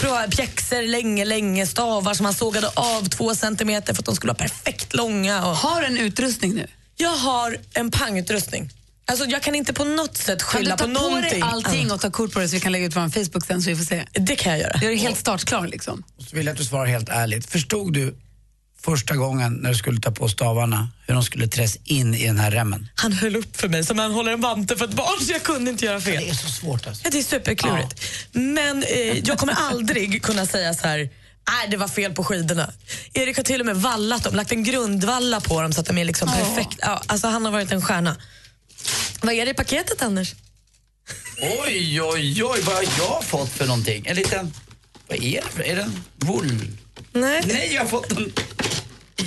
[0.00, 4.30] prova pjäxor länge, länge, stavar som han sågade av två centimeter för att de skulle
[4.32, 5.46] vara perfekt långa.
[5.46, 5.56] Och...
[5.56, 6.66] Har du en utrustning nu?
[6.96, 8.70] Jag har en pangutrustning.
[9.08, 11.30] Alltså, jag kan inte på något sätt Kan du skylla ta på på någonting.
[11.30, 13.46] dig allting och ta kort på det så vi kan lägga ut på vår Facebook
[13.46, 14.04] sen så vi får se?
[14.12, 14.80] Det kan jag göra.
[14.82, 16.02] Gör det helt startklar liksom.
[16.18, 17.50] Så vill jag att du svarar helt ärligt.
[17.50, 18.14] Förstod du
[18.86, 22.38] första gången när du skulle ta på stavarna hur de skulle träs in i den
[22.38, 22.88] här remmen?
[22.94, 25.42] Han höll upp för mig som han håller en vante för ett barn så jag
[25.42, 26.22] kunde inte göra fel.
[26.24, 27.02] Det är så svårt alltså.
[27.04, 28.00] Ja, det är superklurigt.
[28.32, 30.98] Men eh, jag kommer aldrig kunna säga så här.
[31.48, 32.70] Nej, det var fel på skidorna.
[33.12, 35.98] Erik har till och med vallat dem, lagt en grundvalla på dem så att de
[35.98, 36.78] är liksom perfekt.
[36.80, 38.16] Ja, alltså, han har varit en stjärna.
[39.20, 40.34] Vad är det i paketet, Anders?
[41.40, 44.06] Oj, oj, oj, vad har jag fått för någonting?
[44.06, 44.52] En liten...
[45.08, 45.70] Vad är det?
[45.70, 46.60] Är det en wool?
[47.12, 47.42] Nej.
[47.46, 48.32] Nej, jag har fått en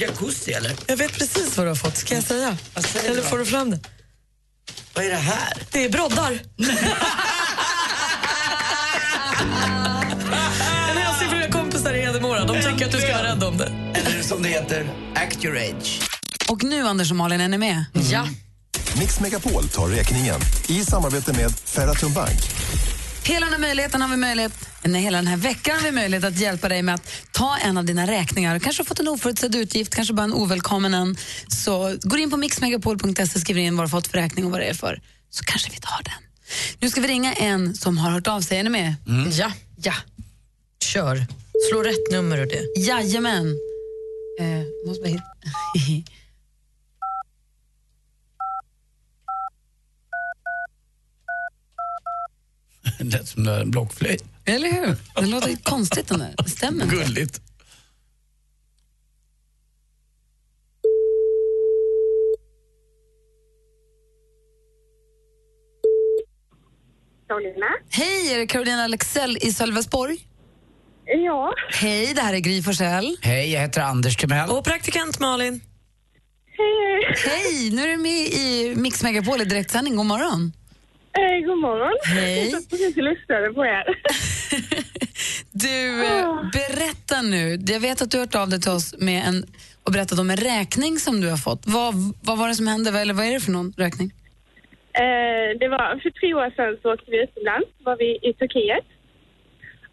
[0.01, 0.75] jacuzzi eller?
[0.87, 1.97] Jag vet precis vad du har fått.
[1.97, 2.57] Ska jag säga?
[3.05, 3.79] Eller du får du fram det?
[4.93, 5.53] Vad är det här?
[5.71, 6.39] Det är broddar.
[10.91, 12.45] en hälsning från mina kompisar i Hedemora.
[12.45, 13.71] De tycker att du ska vara rädd om det.
[13.95, 16.01] Eller som det heter, act your age.
[16.49, 17.85] Och nu, Anders och Malin, är ni med?
[18.11, 18.27] Ja.
[18.99, 22.39] Mix Megapol tar räkningen i samarbete med Ferratum Bank.
[23.29, 24.53] Hela den här möjligheten har vi möjlighet,
[24.83, 27.77] nej, hela den här veckan har vi möjlighet att hjälpa dig med att ta en
[27.77, 28.59] av dina räkningar.
[28.59, 31.17] Kanske har fått en oförutsedd utgift, kanske bara en ovälkommen en.
[31.47, 34.65] Så går in på mixmegapol.se, skriver in vad du fått för räkning och vad det
[34.65, 36.13] är för, så kanske vi tar den.
[36.79, 38.57] Nu ska vi ringa en som har hört av sig.
[38.59, 38.95] Är ni med?
[39.31, 39.51] Ja.
[39.75, 39.93] Ja.
[40.83, 41.25] Kör.
[41.69, 42.81] Slå rätt nummer och det.
[42.81, 43.57] Jajamän.
[44.39, 45.23] Eh, måste bara hitta.
[52.83, 54.23] Det lät som en blockflöjt.
[54.45, 54.95] Eller hur?
[55.15, 56.35] Det låter konstigt den där.
[56.71, 56.85] Inte.
[56.95, 57.41] Gulligt.
[67.27, 67.65] Carolina?
[67.89, 70.17] Hej, är det Carolina Alexell i Sölvesborg?
[71.05, 71.53] Ja.
[71.71, 73.17] Hej, det här är Gry Forssell.
[73.21, 74.49] Hej, jag heter Anders Timell.
[74.49, 75.61] Och praktikant Malin.
[76.57, 79.95] Hej, Hej, nu är du med i Mix Megapol i direktsändning.
[79.95, 80.53] God morgon.
[81.21, 81.41] Hej.
[81.41, 81.97] God morgon.
[82.03, 82.51] Hej.
[82.51, 83.85] Jag och lyssnade på er.
[85.51, 87.57] Du, eh, berätta nu.
[87.67, 89.43] Jag vet att du har hört av dig till oss med en,
[89.83, 91.61] och berättat om en räkning som du har fått.
[91.65, 91.93] Vad,
[92.23, 92.99] vad var det som hände?
[92.99, 94.11] Eller vad är det för någon räkning?
[94.93, 98.87] Eh, det var för tre år sedan så åkte vi utomlands, var vi i Turkiet.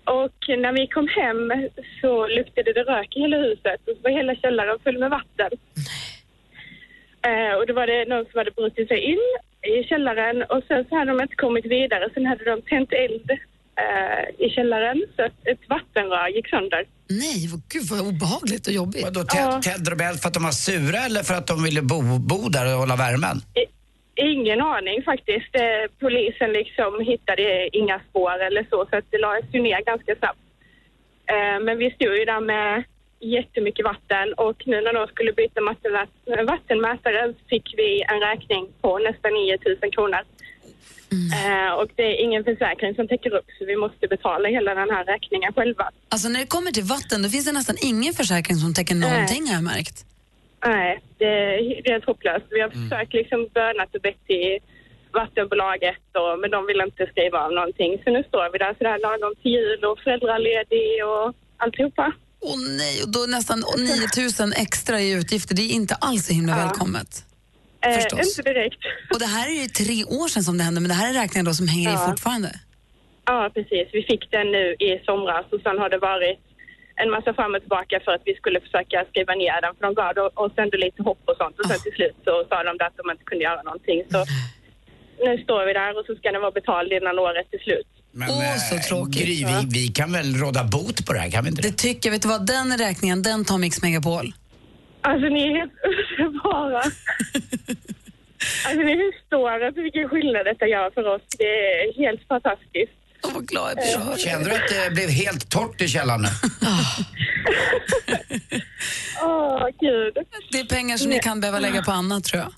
[0.04, 1.68] Och när vi kom hem
[2.00, 5.50] så luktade det rök i hela huset och så var hela källaren full med vatten.
[7.28, 9.24] Eh, och då var det någon som hade brutit sig in
[9.74, 12.04] i källaren och sen så hade de inte kommit vidare.
[12.14, 13.30] Sen hade de tänt eld
[13.82, 16.82] eh, i källaren så att ett vattenrör gick sönder.
[17.22, 19.04] Nej, vad, gud vad obehagligt och jobbigt.
[19.04, 21.82] Vadå, Ted, Ted och Bell för att de var sura eller för att de ville
[21.82, 21.98] bo,
[22.30, 23.36] bo där och hålla värmen?
[24.34, 25.52] Ingen aning faktiskt.
[25.64, 30.12] Eh, Polisen liksom hittade inga spår eller så, så att det lades ju ner ganska
[30.20, 30.44] snabbt.
[31.32, 32.84] Eh, Men vi stod ju där med
[33.38, 38.98] jättemycket vatten och nu när de skulle byta vattenmä- vattenmätare fick vi en räkning på
[38.98, 40.22] nästan 9000 kronor.
[41.44, 44.90] Eh, Och det är ingen försäkring som täcker upp så vi måste betala hela den
[44.90, 45.90] här räkningen själva.
[46.08, 49.46] Alltså när det kommer till vatten, då finns det nästan ingen försäkring som täcker någonting
[49.48, 49.96] har jag märkt.
[50.66, 52.46] Nej, det är helt hopplöst.
[52.50, 54.58] Vi har försökt liksom bönat och bett till
[55.12, 57.90] vattenbolaget och, men de vill inte skriva av någonting.
[58.04, 62.12] Så nu står vi där sådär lagom till jul och föräldraledig och alltihopa.
[62.40, 66.56] Åh nej, och då nästan 9000 extra i utgifter, det är inte alls så himla
[66.56, 67.24] välkommet.
[67.86, 68.38] Eh, Förstås.
[68.38, 68.78] inte direkt.
[69.12, 71.14] Och det här är ju tre år sedan som det hände, men det här är
[71.22, 72.06] räkningar då som hänger i Ja.
[72.10, 72.50] fortfarande.
[73.24, 73.86] Ja, precis.
[73.92, 76.38] Vi fick den nu i somras och sen har det varit
[77.02, 79.72] en massa fram och tillbaka för att vi skulle försöka skriva ner den.
[79.76, 80.12] För de gav
[80.44, 83.04] oss ändå lite hopp och sånt och sen till slut så sa de att de
[83.10, 83.98] inte kunde göra någonting.
[84.12, 84.20] Så
[85.26, 87.90] nu står vi där och så ska den vara betald innan året är slut.
[88.18, 89.22] Men, Åh, eh, så tråkigt.
[89.22, 91.68] Gry, vi, vi kan väl råda bot på det här, kan vi inte det?
[91.68, 94.34] Det tycker jag, vet du vad, den räkningen, den tar Mix Megapol.
[95.00, 95.72] Alltså ni är helt
[96.18, 96.78] underbara.
[98.66, 101.22] alltså ni förstår inte vilken skillnad detta gör för oss.
[101.38, 102.92] Det är helt fantastiskt.
[103.24, 105.88] Åh, vad glad jag blir att höra Kände du att det blev helt torrt i
[105.88, 106.28] källaren nu?
[109.22, 110.16] Åh, gud.
[110.52, 112.52] Det är pengar som ni kan behöva lägga på annat tror jag.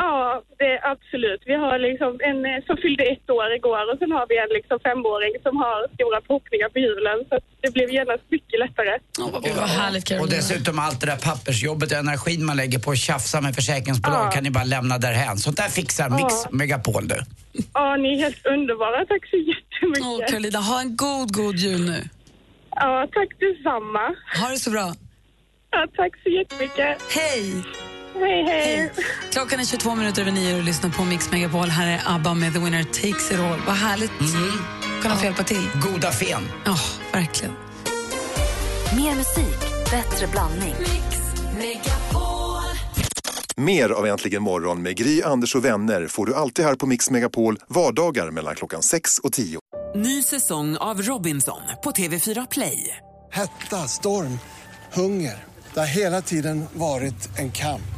[0.00, 1.42] Ja, det är absolut.
[1.50, 4.52] Vi har liksom en eh, som fyllde ett år igår och sen har vi en
[4.58, 7.18] liksom femåring som har stora förhoppningar på julen.
[7.28, 8.92] Så det blev genast mycket lättare.
[9.44, 12.98] Gud vad härligt Och dessutom allt det där pappersjobbet och energin man lägger på att
[13.08, 14.30] tjafsa med försäkringsbolag Ja.
[14.30, 15.36] kan ni bara lämna därhän.
[15.38, 16.48] Sånt där fixar Mix Ja.
[16.52, 17.18] Megapol du.
[17.74, 19.04] Ja, ni är helt underbara.
[19.12, 20.04] Tack så jättemycket.
[20.06, 22.00] Åh, Carolina, ha en god, god jul nu.
[22.74, 24.04] Ja, tack detsamma.
[24.40, 24.94] Ha det så bra.
[25.70, 26.98] Ja, tack så jättemycket.
[27.16, 27.64] Hej!
[28.20, 28.92] Hej, hej.
[29.32, 31.68] Klockan är 22 minuter över nio och lyssnar på Mix Megapol.
[31.68, 33.60] Här är ABBA med The Winner Takes It All.
[33.66, 34.10] Vad härligt
[35.02, 35.68] kunna få hjälpa till.
[35.92, 36.42] Goda fen.
[36.64, 36.76] Ja,
[37.12, 37.54] verkligen.
[38.96, 39.58] Mer musik,
[39.90, 40.74] bättre blandning.
[43.56, 47.10] Mer av Äntligen morgon med Gry, Anders och vänner får du alltid här på Mix
[47.10, 49.58] Megapol vardagar mellan klockan 6 och 10.
[49.94, 52.96] Ny säsong av Robinson på TV4 Play.
[53.32, 54.38] Hetta, storm,
[54.92, 55.44] hunger.
[55.74, 57.97] Det har hela tiden varit en kamp.